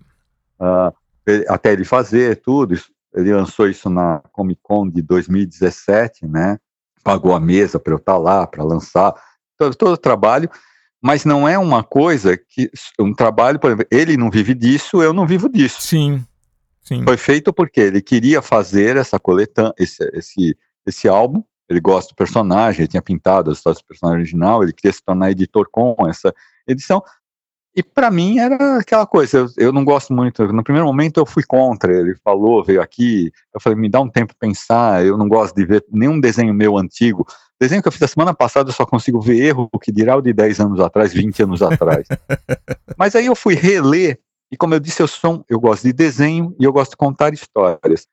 Uh, 0.59 0.93
até 1.47 1.71
ele 1.71 1.85
fazer 1.85 2.35
tudo, 2.41 2.73
isso, 2.73 2.91
ele 3.13 3.33
lançou 3.33 3.67
isso 3.67 3.89
na 3.89 4.21
Comic 4.31 4.59
Con 4.61 4.89
de 4.89 5.01
2017, 5.01 6.27
né? 6.27 6.59
Pagou 7.03 7.33
a 7.33 7.39
mesa 7.39 7.79
para 7.79 7.93
eu 7.93 7.97
estar 7.97 8.13
tá 8.13 8.17
lá, 8.17 8.45
para 8.45 8.63
lançar, 8.63 9.13
todo, 9.57 9.75
todo 9.75 9.93
o 9.93 9.97
trabalho, 9.97 10.49
mas 11.01 11.23
não 11.23 11.47
é 11.47 11.57
uma 11.57 11.81
coisa 11.81 12.37
que, 12.37 12.69
um 12.99 13.13
trabalho, 13.13 13.57
por 13.57 13.67
exemplo, 13.67 13.87
ele 13.89 14.17
não 14.17 14.29
vive 14.29 14.53
disso, 14.53 15.01
eu 15.01 15.13
não 15.13 15.25
vivo 15.25 15.47
disso. 15.47 15.81
Sim, 15.81 16.25
sim. 16.81 17.03
Foi 17.03 17.15
feito 17.15 17.53
porque 17.53 17.79
ele 17.79 18.01
queria 18.01 18.41
fazer 18.41 18.97
essa 18.97 19.17
coletânea, 19.17 19.73
esse, 19.77 20.03
esse, 20.13 20.57
esse 20.85 21.07
álbum, 21.07 21.41
ele 21.69 21.79
gosta 21.79 22.13
do 22.13 22.15
personagem, 22.15 22.81
ele 22.81 22.87
tinha 22.87 23.01
pintado 23.01 23.51
as 23.51 23.57
histórias 23.57 23.81
do 23.81 23.85
personagem 23.85 24.21
original, 24.21 24.63
ele 24.63 24.73
queria 24.73 24.91
se 24.91 25.03
tornar 25.03 25.31
editor 25.31 25.67
com 25.71 25.95
essa 26.07 26.33
edição. 26.67 27.03
E 27.75 27.83
para 27.83 28.09
mim 28.09 28.39
era 28.39 28.79
aquela 28.79 29.05
coisa, 29.05 29.37
eu, 29.37 29.47
eu, 29.55 29.71
não 29.71 29.85
gosto 29.85 30.11
muito. 30.11 30.51
No 30.51 30.63
primeiro 30.63 30.87
momento 30.87 31.19
eu 31.19 31.25
fui 31.25 31.43
contra, 31.43 31.93
ele 31.95 32.15
falou, 32.23 32.63
veio 32.63 32.81
aqui, 32.81 33.31
eu 33.53 33.61
falei, 33.61 33.77
me 33.77 33.87
dá 33.87 34.01
um 34.01 34.09
tempo 34.09 34.33
pensar, 34.39 35.05
eu 35.05 35.17
não 35.17 35.29
gosto 35.29 35.55
de 35.55 35.63
ver 35.65 35.85
nenhum 35.91 36.19
desenho 36.19 36.53
meu 36.53 36.77
antigo. 36.77 37.25
Desenho 37.61 37.81
que 37.81 37.87
eu 37.87 37.91
fiz 37.91 38.01
a 38.01 38.07
semana 38.07 38.33
passada 38.33 38.69
eu 38.69 38.73
só 38.73 38.85
consigo 38.85 39.21
ver 39.21 39.39
erro, 39.39 39.69
o 39.71 39.77
que 39.77 39.91
dirá 39.91 40.17
o 40.17 40.21
de 40.21 40.33
10 40.33 40.59
anos 40.61 40.79
atrás, 40.79 41.13
20 41.13 41.43
anos 41.43 41.61
atrás. 41.61 42.07
Mas 42.97 43.15
aí 43.15 43.27
eu 43.27 43.35
fui 43.35 43.53
reler, 43.53 44.19
e 44.51 44.57
como 44.57 44.73
eu 44.73 44.79
disse, 44.79 45.01
eu, 45.01 45.07
sou, 45.07 45.45
eu 45.47 45.59
gosto 45.59 45.83
de 45.83 45.93
desenho 45.93 46.55
e 46.59 46.63
eu 46.63 46.73
gosto 46.73 46.91
de 46.91 46.97
contar 46.97 47.33
histórias. 47.33 48.07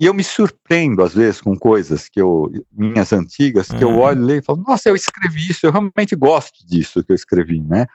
E 0.00 0.06
eu 0.06 0.14
me 0.14 0.22
surpreendo, 0.22 1.02
às 1.02 1.12
vezes, 1.12 1.40
com 1.40 1.58
coisas 1.58 2.08
que 2.08 2.20
eu, 2.20 2.50
minhas 2.70 3.12
antigas, 3.12 3.68
que 3.68 3.84
uhum. 3.84 3.90
eu 3.90 3.98
olho 3.98 4.30
e 4.30 4.42
falo, 4.42 4.62
nossa, 4.66 4.88
eu 4.88 4.94
escrevi 4.94 5.50
isso, 5.50 5.66
eu 5.66 5.72
realmente 5.72 6.14
gosto 6.14 6.64
disso 6.64 7.02
que 7.02 7.10
eu 7.10 7.16
escrevi, 7.16 7.60
né? 7.60 7.86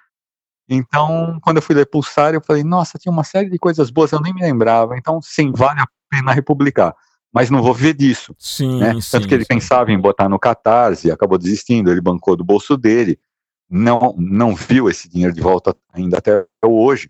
Então, 0.67 1.39
quando 1.41 1.57
eu 1.57 1.61
fui 1.61 1.75
ler 1.75 1.85
Pulsar, 1.85 2.33
eu 2.33 2.41
falei, 2.41 2.63
nossa, 2.63 2.97
tinha 2.97 3.11
uma 3.11 3.23
série 3.23 3.49
de 3.49 3.57
coisas 3.57 3.89
boas, 3.89 4.11
eu 4.11 4.21
nem 4.21 4.33
me 4.33 4.41
lembrava. 4.41 4.97
Então, 4.97 5.21
sim, 5.21 5.51
vale 5.51 5.79
a 5.79 5.87
pena 6.09 6.33
republicar. 6.33 6.95
Mas 7.31 7.49
não 7.49 7.61
vou 7.61 7.73
viver 7.73 7.93
disso. 7.93 8.35
Sim, 8.37 8.79
né? 8.79 8.93
sim 9.01 9.11
Tanto 9.11 9.27
que 9.27 9.33
ele 9.33 9.43
sim. 9.43 9.55
pensava 9.55 9.91
em 9.91 9.99
botar 9.99 10.29
no 10.29 10.39
Catarse, 10.39 11.11
acabou 11.11 11.37
desistindo, 11.37 11.89
ele 11.89 12.01
bancou 12.01 12.35
do 12.35 12.43
bolso 12.43 12.77
dele, 12.77 13.19
não, 13.69 14.13
não 14.17 14.55
viu 14.55 14.89
esse 14.89 15.09
dinheiro 15.09 15.33
de 15.33 15.41
volta 15.41 15.75
ainda 15.91 16.17
até 16.17 16.45
hoje. 16.63 17.09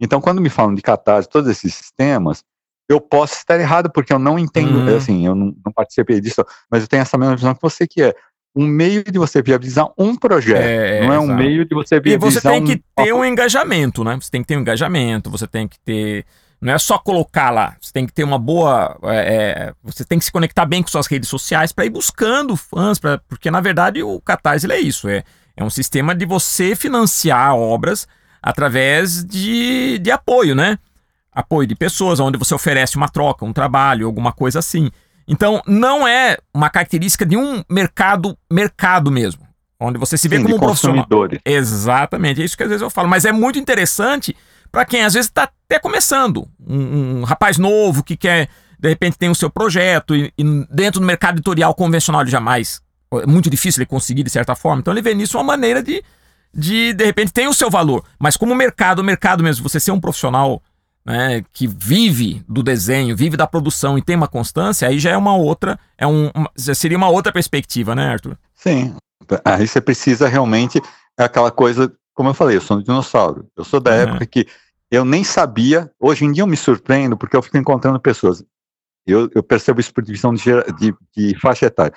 Então, 0.00 0.20
quando 0.20 0.40
me 0.40 0.50
falam 0.50 0.74
de 0.74 0.82
Catarse, 0.82 1.28
todos 1.28 1.50
esses 1.50 1.74
sistemas, 1.74 2.44
eu 2.88 3.00
posso 3.00 3.34
estar 3.34 3.58
errado, 3.58 3.90
porque 3.90 4.12
eu 4.12 4.18
não 4.18 4.38
entendo, 4.38 4.78
uhum. 4.78 4.96
assim, 4.96 5.26
eu 5.26 5.34
não, 5.34 5.54
não, 5.64 5.72
participei 5.72 6.20
disso, 6.20 6.44
mas 6.70 6.82
eu 6.82 6.88
tenho 6.88 7.02
essa 7.02 7.18
mesma 7.18 7.34
visão 7.34 7.54
que 7.54 7.62
você, 7.62 7.86
que 7.86 8.02
é 8.02 8.14
um 8.54 8.66
meio 8.66 9.04
de 9.04 9.18
você 9.18 9.42
viabilizar 9.42 9.88
um 9.98 10.16
projeto, 10.16 10.62
é, 10.62 11.04
não 11.04 11.12
é 11.12 11.18
um 11.18 11.26
meio 11.26 11.64
de 11.64 11.74
você 11.74 12.00
viabilizar 12.00 12.52
E 12.52 12.54
você 12.56 12.60
tem 12.60 12.64
que 12.64 12.82
ter 12.96 13.12
um 13.12 13.24
engajamento, 13.24 14.02
né? 14.02 14.16
Você 14.20 14.30
tem 14.30 14.40
que 14.40 14.48
ter 14.48 14.56
um 14.56 14.60
engajamento, 14.60 15.30
você 15.30 15.46
tem 15.46 15.68
que 15.68 15.78
ter... 15.80 16.24
Não 16.58 16.72
é 16.72 16.78
só 16.78 16.98
colocar 16.98 17.50
lá, 17.50 17.76
você 17.78 17.92
tem 17.92 18.06
que 18.06 18.12
ter 18.14 18.24
uma 18.24 18.38
boa... 18.38 18.96
É, 19.02 19.16
é 19.16 19.72
você 19.82 20.04
tem 20.04 20.18
que 20.18 20.24
se 20.24 20.32
conectar 20.32 20.64
bem 20.64 20.82
com 20.82 20.88
suas 20.88 21.06
redes 21.06 21.28
sociais 21.28 21.70
para 21.70 21.84
ir 21.84 21.90
buscando 21.90 22.56
fãs, 22.56 22.98
pra, 22.98 23.20
porque 23.28 23.50
na 23.50 23.60
verdade 23.60 24.02
o 24.02 24.20
Catarse 24.22 24.70
é 24.70 24.80
isso, 24.80 25.06
é, 25.06 25.22
é 25.54 25.62
um 25.62 25.70
sistema 25.70 26.14
de 26.14 26.24
você 26.24 26.74
financiar 26.74 27.54
obras 27.54 28.08
através 28.42 29.22
de, 29.22 29.98
de 29.98 30.10
apoio, 30.10 30.54
né? 30.54 30.78
Apoio 31.36 31.68
de 31.68 31.74
pessoas, 31.74 32.18
onde 32.18 32.38
você 32.38 32.54
oferece 32.54 32.96
uma 32.96 33.10
troca, 33.10 33.44
um 33.44 33.52
trabalho, 33.52 34.06
alguma 34.06 34.32
coisa 34.32 34.58
assim. 34.58 34.90
Então, 35.28 35.60
não 35.66 36.08
é 36.08 36.38
uma 36.54 36.70
característica 36.70 37.26
de 37.26 37.36
um 37.36 37.62
mercado, 37.68 38.38
mercado 38.50 39.10
mesmo. 39.10 39.46
Onde 39.78 39.98
você 39.98 40.16
se 40.16 40.28
vê 40.28 40.38
Sim, 40.38 40.44
como 40.44 40.56
um 40.56 40.58
profissional. 40.58 41.06
Exatamente, 41.44 42.40
é 42.40 42.44
isso 42.46 42.56
que 42.56 42.62
às 42.62 42.70
vezes 42.70 42.80
eu 42.80 42.88
falo. 42.88 43.06
Mas 43.06 43.26
é 43.26 43.32
muito 43.32 43.58
interessante 43.58 44.34
para 44.72 44.86
quem 44.86 45.02
às 45.04 45.12
vezes 45.12 45.28
está 45.28 45.42
até 45.42 45.78
começando. 45.78 46.48
Um, 46.66 47.20
um, 47.20 47.24
rapaz 47.24 47.58
novo 47.58 48.02
que 48.02 48.16
quer, 48.16 48.48
de 48.78 48.88
repente, 48.88 49.18
tem 49.18 49.28
o 49.28 49.34
seu 49.34 49.50
projeto 49.50 50.16
e, 50.16 50.32
e, 50.38 50.66
dentro 50.70 51.00
do 51.00 51.06
mercado 51.06 51.34
editorial 51.34 51.74
convencional 51.74 52.22
ele 52.22 52.30
jamais. 52.30 52.80
É 53.12 53.26
muito 53.26 53.50
difícil 53.50 53.80
ele 53.80 53.86
conseguir 53.86 54.22
de 54.22 54.30
certa 54.30 54.54
forma. 54.54 54.80
Então 54.80 54.94
ele 54.94 55.02
vê 55.02 55.14
nisso 55.14 55.36
uma 55.36 55.44
maneira 55.44 55.82
de, 55.82 56.02
de, 56.54 56.94
de 56.94 57.04
repente, 57.04 57.32
tem 57.32 57.46
o 57.46 57.52
seu 57.52 57.68
valor. 57.68 58.02
Mas 58.18 58.38
como 58.38 58.54
mercado, 58.54 59.04
mercado 59.04 59.42
mesmo, 59.42 59.68
você 59.68 59.78
ser 59.78 59.90
um 59.90 60.00
profissional 60.00 60.62
né, 61.06 61.44
que 61.52 61.68
vive 61.68 62.44
do 62.48 62.64
desenho, 62.64 63.16
vive 63.16 63.36
da 63.36 63.46
produção 63.46 63.96
e 63.96 64.02
tem 64.02 64.16
uma 64.16 64.26
constância, 64.26 64.88
aí 64.88 64.98
já 64.98 65.10
é 65.10 65.16
uma 65.16 65.36
outra, 65.36 65.78
é 65.96 66.04
um, 66.04 66.30
uma, 66.34 66.50
seria 66.56 66.98
uma 66.98 67.08
outra 67.08 67.32
perspectiva, 67.32 67.94
né, 67.94 68.08
Arthur? 68.08 68.36
Sim. 68.56 68.96
Aí 69.44 69.68
você 69.68 69.80
precisa 69.80 70.26
realmente 70.26 70.82
é 71.16 71.24
aquela 71.24 71.50
coisa, 71.50 71.92
como 72.12 72.30
eu 72.30 72.34
falei, 72.34 72.56
eu 72.56 72.60
sou 72.60 72.76
um 72.76 72.82
dinossauro. 72.82 73.46
Eu 73.56 73.64
sou 73.64 73.80
da 73.80 73.92
uhum. 73.92 73.96
época 73.96 74.26
que 74.26 74.46
eu 74.90 75.04
nem 75.04 75.22
sabia, 75.22 75.90
hoje 75.98 76.24
em 76.24 76.32
dia 76.32 76.42
eu 76.42 76.46
me 76.46 76.56
surpreendo 76.56 77.16
porque 77.16 77.36
eu 77.36 77.42
fico 77.42 77.56
encontrando 77.56 78.00
pessoas. 78.00 78.44
Eu, 79.06 79.30
eu 79.32 79.42
percebo 79.42 79.80
isso 79.80 79.94
por 79.94 80.02
divisão 80.02 80.34
de, 80.34 80.42
de, 80.78 80.94
de 81.16 81.38
faixa 81.38 81.66
etária. 81.66 81.94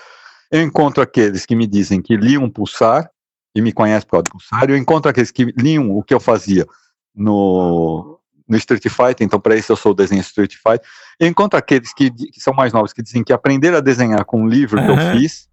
Eu 0.52 0.62
encontro 0.62 1.02
aqueles 1.02 1.46
que 1.46 1.56
me 1.56 1.66
dizem 1.66 2.02
que 2.02 2.16
liam 2.16 2.50
Pulsar 2.50 3.10
e 3.56 3.62
me 3.62 3.74
conhecem 3.74 4.06
por 4.08 4.12
causa 4.12 4.24
do 4.24 4.32
Pulsar, 4.32 4.70
eu 4.70 4.78
encontro 4.78 5.10
aqueles 5.10 5.32
que 5.32 5.46
liam 5.58 5.92
o 5.92 6.04
que 6.04 6.14
eu 6.14 6.20
fazia 6.20 6.68
no, 7.16 8.19
no 8.50 8.58
Street 8.58 8.84
Fighter, 8.90 9.26
então 9.26 9.40
para 9.40 9.56
isso 9.56 9.72
eu 9.72 9.76
sou 9.76 9.92
o 9.92 9.96
desenho 9.96 10.22
Street 10.22 10.56
Fighter. 10.56 10.82
Eu 11.20 11.28
encontro 11.28 11.58
aqueles 11.58 11.94
que, 11.94 12.10
que, 12.10 12.42
são 12.42 12.54
mais 12.54 12.74
novos, 12.74 12.92
que 12.92 13.04
dizem 13.04 13.24
que 13.24 13.32
aprenderam 13.32 13.78
a 13.78 13.82
desenhar 13.82 14.26
com 14.26 14.42
um 14.42 14.48
livro 14.48 14.80
uhum. 14.80 14.86
que 14.86 14.92
eu 14.92 15.12
fiz, 15.12 15.48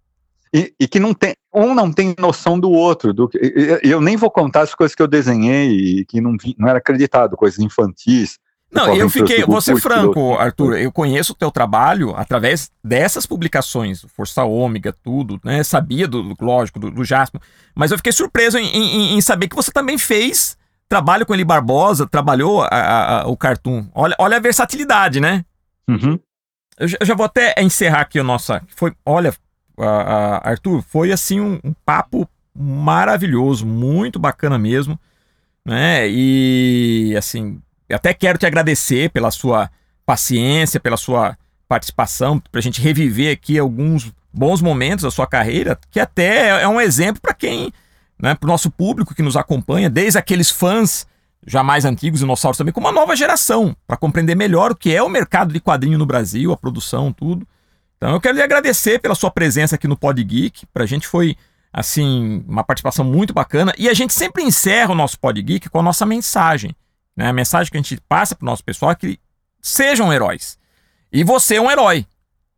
e, 0.53 0.73
e, 0.79 0.87
que 0.87 0.99
não 0.99 1.13
tem, 1.13 1.35
um 1.53 1.75
não 1.75 1.91
tem 1.91 2.15
noção 2.17 2.59
do 2.59 2.71
outro. 2.71 3.13
Do, 3.13 3.29
eu, 3.35 3.79
eu 3.83 4.01
nem 4.01 4.15
vou 4.15 4.31
contar 4.31 4.61
as 4.61 4.73
coisas 4.73 4.95
que 4.95 5.01
eu 5.01 5.07
desenhei 5.07 5.69
e 5.69 6.05
que 6.05 6.19
não, 6.19 6.35
vi, 6.37 6.55
não 6.57 6.67
era 6.67 6.79
acreditado, 6.79 7.35
coisas 7.35 7.59
infantis. 7.59 8.39
Não, 8.71 8.93
eu 8.93 9.09
fiquei, 9.09 9.45
vou 9.45 9.61
ser 9.61 9.77
franco, 9.77 10.33
Arthur, 10.33 10.77
eu 10.77 10.91
conheço 10.91 11.31
o 11.31 11.35
teu 11.35 11.49
trabalho 11.49 12.13
através 12.15 12.69
dessas 12.83 13.25
publicações, 13.25 14.05
Força 14.13 14.43
Ômega, 14.43 14.93
tudo, 15.03 15.39
né? 15.43 15.63
Sabia 15.63 16.05
do, 16.05 16.35
lógico, 16.41 16.77
do, 16.77 16.91
do 16.91 17.03
Jasper, 17.03 17.39
mas 17.73 17.91
eu 17.91 17.97
fiquei 17.97 18.11
surpreso 18.11 18.57
em, 18.57 18.65
em, 18.65 19.17
em 19.17 19.21
saber 19.21 19.47
que 19.47 19.55
você 19.55 19.71
também 19.71 19.97
fez 19.97 20.57
trabalho 20.87 21.25
com 21.25 21.33
ele 21.33 21.43
Barbosa, 21.43 22.07
trabalhou 22.07 22.61
a, 22.63 23.21
a, 23.21 23.27
o 23.27 23.35
Cartoon. 23.35 23.87
Olha, 23.93 24.15
olha 24.19 24.37
a 24.37 24.41
versatilidade, 24.41 25.19
né? 25.19 25.43
Uhum. 25.87 26.19
Eu, 26.79 26.87
já, 26.87 26.97
eu, 26.99 27.05
já 27.05 27.15
vou 27.15 27.25
até 27.25 27.53
encerrar 27.59 28.01
aqui 28.01 28.19
o 28.19 28.23
nosso. 28.23 28.53
Foi, 28.75 28.93
olha, 29.05 29.33
a, 29.77 30.49
Arthur, 30.49 30.81
foi 30.81 31.11
assim 31.11 31.39
um, 31.39 31.59
um, 31.63 31.73
papo 31.85 32.27
maravilhoso, 32.55 33.65
muito 33.65 34.19
bacana 34.19 34.57
mesmo, 34.57 34.99
né? 35.65 36.07
E 36.09 37.13
assim, 37.17 37.61
até 37.91 38.13
quero 38.13 38.37
te 38.37 38.45
agradecer 38.45 39.09
pela 39.11 39.31
sua 39.31 39.69
paciência, 40.05 40.79
pela 40.79 40.97
sua 40.97 41.37
participação, 41.67 42.39
para 42.39 42.59
a 42.59 42.61
gente 42.61 42.81
reviver 42.81 43.33
aqui 43.33 43.59
alguns 43.59 44.11
bons 44.33 44.61
momentos 44.61 45.03
da 45.03 45.11
sua 45.11 45.27
carreira, 45.27 45.77
que 45.91 45.99
até 45.99 46.61
é 46.61 46.67
um 46.67 46.79
exemplo 46.79 47.21
para 47.21 47.33
quem 47.33 47.73
né, 48.21 48.35
para 48.35 48.47
o 48.47 48.51
nosso 48.51 48.71
público 48.71 49.13
que 49.13 49.21
nos 49.21 49.37
acompanha, 49.37 49.89
desde 49.89 50.17
aqueles 50.17 50.49
fãs 50.49 51.05
já 51.45 51.63
mais 51.63 51.85
antigos, 51.85 52.19
dinossauros 52.19 52.57
também, 52.57 52.73
com 52.73 52.79
uma 52.79 52.91
nova 52.91 53.15
geração, 53.15 53.75
para 53.87 53.95
compreender 53.95 54.35
melhor 54.35 54.71
o 54.71 54.75
que 54.75 54.93
é 54.93 55.01
o 55.01 55.09
mercado 55.09 55.53
de 55.53 55.61
quadrinho 55.61 55.97
no 55.97 56.05
Brasil, 56.05 56.51
a 56.51 56.57
produção, 56.57 57.13
tudo. 57.13 57.47
Então 57.95 58.11
eu 58.11 58.21
quero 58.21 58.35
lhe 58.35 58.43
agradecer 58.43 58.99
pela 58.99 59.15
sua 59.15 59.31
presença 59.31 59.75
aqui 59.75 59.87
no 59.87 59.97
Pod 59.97 60.21
Geek. 60.21 60.65
Para 60.67 60.83
a 60.83 60.87
gente 60.87 61.07
foi, 61.07 61.35
assim, 61.71 62.43
uma 62.47 62.63
participação 62.63 63.05
muito 63.05 63.33
bacana. 63.33 63.73
E 63.77 63.89
a 63.89 63.93
gente 63.93 64.13
sempre 64.13 64.43
encerra 64.43 64.91
o 64.91 64.95
nosso 64.95 65.19
Pod 65.19 65.41
Geek 65.41 65.69
com 65.69 65.79
a 65.79 65.83
nossa 65.83 66.05
mensagem. 66.05 66.75
Né? 67.15 67.27
A 67.27 67.33
mensagem 67.33 67.71
que 67.71 67.77
a 67.77 67.81
gente 67.81 67.99
passa 68.07 68.35
para 68.35 68.43
o 68.43 68.49
nosso 68.49 68.63
pessoal 68.63 68.91
é 68.91 68.95
que 68.95 69.19
sejam 69.61 70.13
heróis. 70.13 70.59
E 71.11 71.23
você 71.23 71.55
é 71.55 71.61
um 71.61 71.71
herói. 71.71 72.05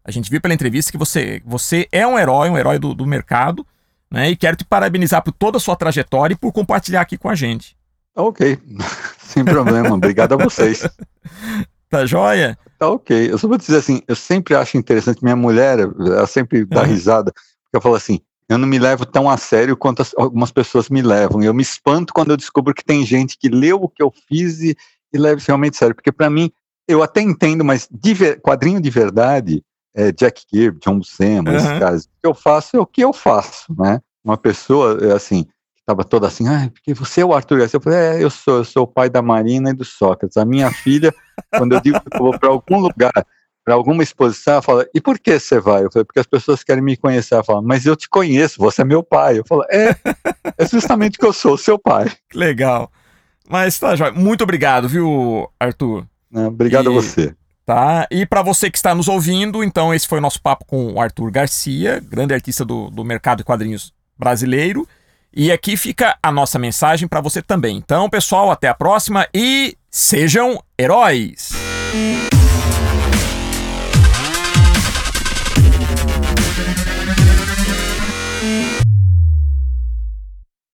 A 0.03 0.11
gente 0.11 0.29
viu 0.29 0.41
pela 0.41 0.53
entrevista 0.53 0.91
que 0.91 0.97
você, 0.97 1.41
você 1.45 1.87
é 1.91 2.05
um 2.05 2.17
herói, 2.17 2.49
um 2.49 2.57
herói 2.57 2.79
do, 2.79 2.93
do 2.93 3.05
mercado. 3.05 3.65
Né? 4.11 4.31
E 4.31 4.35
quero 4.35 4.57
te 4.57 4.65
parabenizar 4.65 5.23
por 5.23 5.31
toda 5.31 5.57
a 5.57 5.59
sua 5.59 5.75
trajetória 5.75 6.33
e 6.33 6.37
por 6.37 6.51
compartilhar 6.51 7.01
aqui 7.01 7.17
com 7.17 7.29
a 7.29 7.35
gente. 7.35 7.75
Ok, 8.15 8.57
sem 9.19 9.45
problema. 9.45 9.93
Obrigado 9.93 10.33
a 10.33 10.37
vocês. 10.37 10.87
Tá 11.89 12.05
joia? 12.05 12.55
Tá 12.77 12.87
ok. 12.87 13.31
Eu 13.31 13.37
só 13.39 13.47
vou 13.47 13.57
dizer 13.57 13.77
assim, 13.77 14.03
eu 14.07 14.15
sempre 14.15 14.53
acho 14.53 14.77
interessante, 14.77 15.23
minha 15.23 15.35
mulher, 15.35 15.79
ela 15.79 16.27
sempre 16.27 16.63
dá 16.63 16.81
uhum. 16.81 16.87
risada, 16.87 17.31
porque 17.33 17.75
eu 17.77 17.81
falo 17.81 17.95
assim, 17.95 18.19
eu 18.47 18.59
não 18.59 18.67
me 18.67 18.77
levo 18.77 19.05
tão 19.05 19.29
a 19.29 19.37
sério 19.37 19.75
quanto 19.75 20.01
as, 20.01 20.13
algumas 20.15 20.51
pessoas 20.51 20.87
me 20.87 21.01
levam. 21.01 21.41
Eu 21.41 21.53
me 21.53 21.63
espanto 21.63 22.13
quando 22.13 22.29
eu 22.29 22.37
descubro 22.37 22.73
que 22.73 22.85
tem 22.85 23.03
gente 23.05 23.37
que 23.39 23.49
leu 23.49 23.77
o 23.81 23.89
que 23.89 24.03
eu 24.03 24.13
fiz 24.27 24.59
e, 24.61 24.77
e 25.11 25.17
leva 25.17 25.39
isso 25.39 25.47
realmente 25.47 25.77
sério, 25.77 25.95
porque 25.95 26.11
para 26.11 26.29
mim, 26.29 26.51
eu 26.87 27.01
até 27.01 27.21
entendo, 27.21 27.65
mas 27.65 27.87
de 27.91 28.13
ver, 28.13 28.39
quadrinho 28.39 28.79
de 28.79 28.89
verdade, 28.89 29.63
é, 29.95 30.11
Jack 30.11 30.45
Kirby, 30.47 30.79
John 30.79 30.97
Buscema, 30.97 31.49
uhum. 31.49 31.57
esses 31.57 31.79
caras. 31.79 32.03
O 32.05 32.07
que 32.21 32.27
eu 32.27 32.33
faço 32.33 32.77
é 32.77 32.79
o 32.79 32.85
que 32.85 33.01
eu 33.01 33.13
faço, 33.13 33.73
né? 33.77 34.01
Uma 34.23 34.37
pessoa, 34.37 34.97
é, 35.01 35.13
assim, 35.13 35.43
que 35.43 35.81
estava 35.81 36.03
toda 36.03 36.27
assim, 36.27 36.47
ah, 36.47 36.69
porque 36.71 36.93
você 36.93 37.21
é 37.21 37.25
o 37.25 37.33
Arthur 37.33 37.59
Garcia. 37.59 37.77
Eu 37.77 37.81
falei, 37.81 37.99
é, 37.99 38.23
eu 38.23 38.29
sou, 38.29 38.57
eu 38.57 38.65
sou 38.65 38.83
o 38.83 38.87
pai 38.87 39.09
da 39.09 39.21
Marina 39.21 39.71
e 39.71 39.73
do 39.73 39.85
Sócrates. 39.85 40.37
A 40.37 40.45
minha 40.45 40.71
filha, 40.71 41.13
quando 41.57 41.73
eu 41.73 41.81
digo 41.81 41.99
que 41.99 42.15
eu 42.15 42.19
vou 42.19 42.37
para 42.37 42.49
algum 42.49 42.79
lugar, 42.79 43.25
para 43.65 43.73
alguma 43.73 44.03
exposição, 44.03 44.53
ela 44.53 44.61
fala, 44.61 44.87
e 44.93 45.01
por 45.01 45.19
que 45.19 45.39
você 45.39 45.59
vai? 45.59 45.83
Eu 45.83 45.91
falei, 45.91 46.05
porque 46.05 46.19
as 46.19 46.27
pessoas 46.27 46.63
querem 46.63 46.83
me 46.83 46.97
conhecer. 46.97 47.35
Ela 47.35 47.43
fala, 47.43 47.61
mas 47.61 47.85
eu 47.85 47.95
te 47.95 48.09
conheço, 48.09 48.59
você 48.59 48.81
é 48.81 48.85
meu 48.85 49.03
pai. 49.03 49.39
Eu 49.39 49.43
falo, 49.47 49.63
é, 49.69 49.95
é 50.57 50.67
justamente 50.67 51.17
que 51.17 51.25
eu 51.25 51.33
sou 51.33 51.57
seu 51.57 51.77
pai. 51.77 52.11
Legal. 52.33 52.91
Mas 53.47 53.79
tá, 53.79 53.95
Joia. 53.95 54.11
Muito 54.11 54.43
obrigado, 54.43 54.87
viu, 54.87 55.49
Arthur? 55.59 56.05
obrigado 56.33 56.85
e... 56.85 56.87
a 56.87 56.91
você. 56.91 57.35
Tá? 57.69 58.07
E 58.09 58.25
para 58.25 58.41
você 58.41 58.71
que 58.71 58.79
está 58.79 58.95
nos 58.95 59.07
ouvindo, 59.07 59.63
então 59.63 59.93
esse 59.93 60.07
foi 60.07 60.17
o 60.17 60.21
nosso 60.21 60.41
papo 60.41 60.65
com 60.65 60.93
o 60.93 60.99
Arthur 60.99 61.29
Garcia, 61.29 61.99
grande 62.03 62.33
artista 62.33 62.65
do, 62.65 62.89
do 62.89 63.03
mercado 63.03 63.37
de 63.37 63.43
quadrinhos 63.43 63.93
brasileiro. 64.17 64.87
E 65.31 65.51
aqui 65.51 65.77
fica 65.77 66.17
a 66.23 66.31
nossa 66.31 66.57
mensagem 66.57 67.07
para 67.07 67.21
você 67.21 67.43
também. 67.43 67.77
Então, 67.77 68.09
pessoal, 68.09 68.49
até 68.49 68.69
a 68.69 68.73
próxima 68.73 69.27
e 69.31 69.77
sejam 69.87 70.59
heróis! 70.79 71.51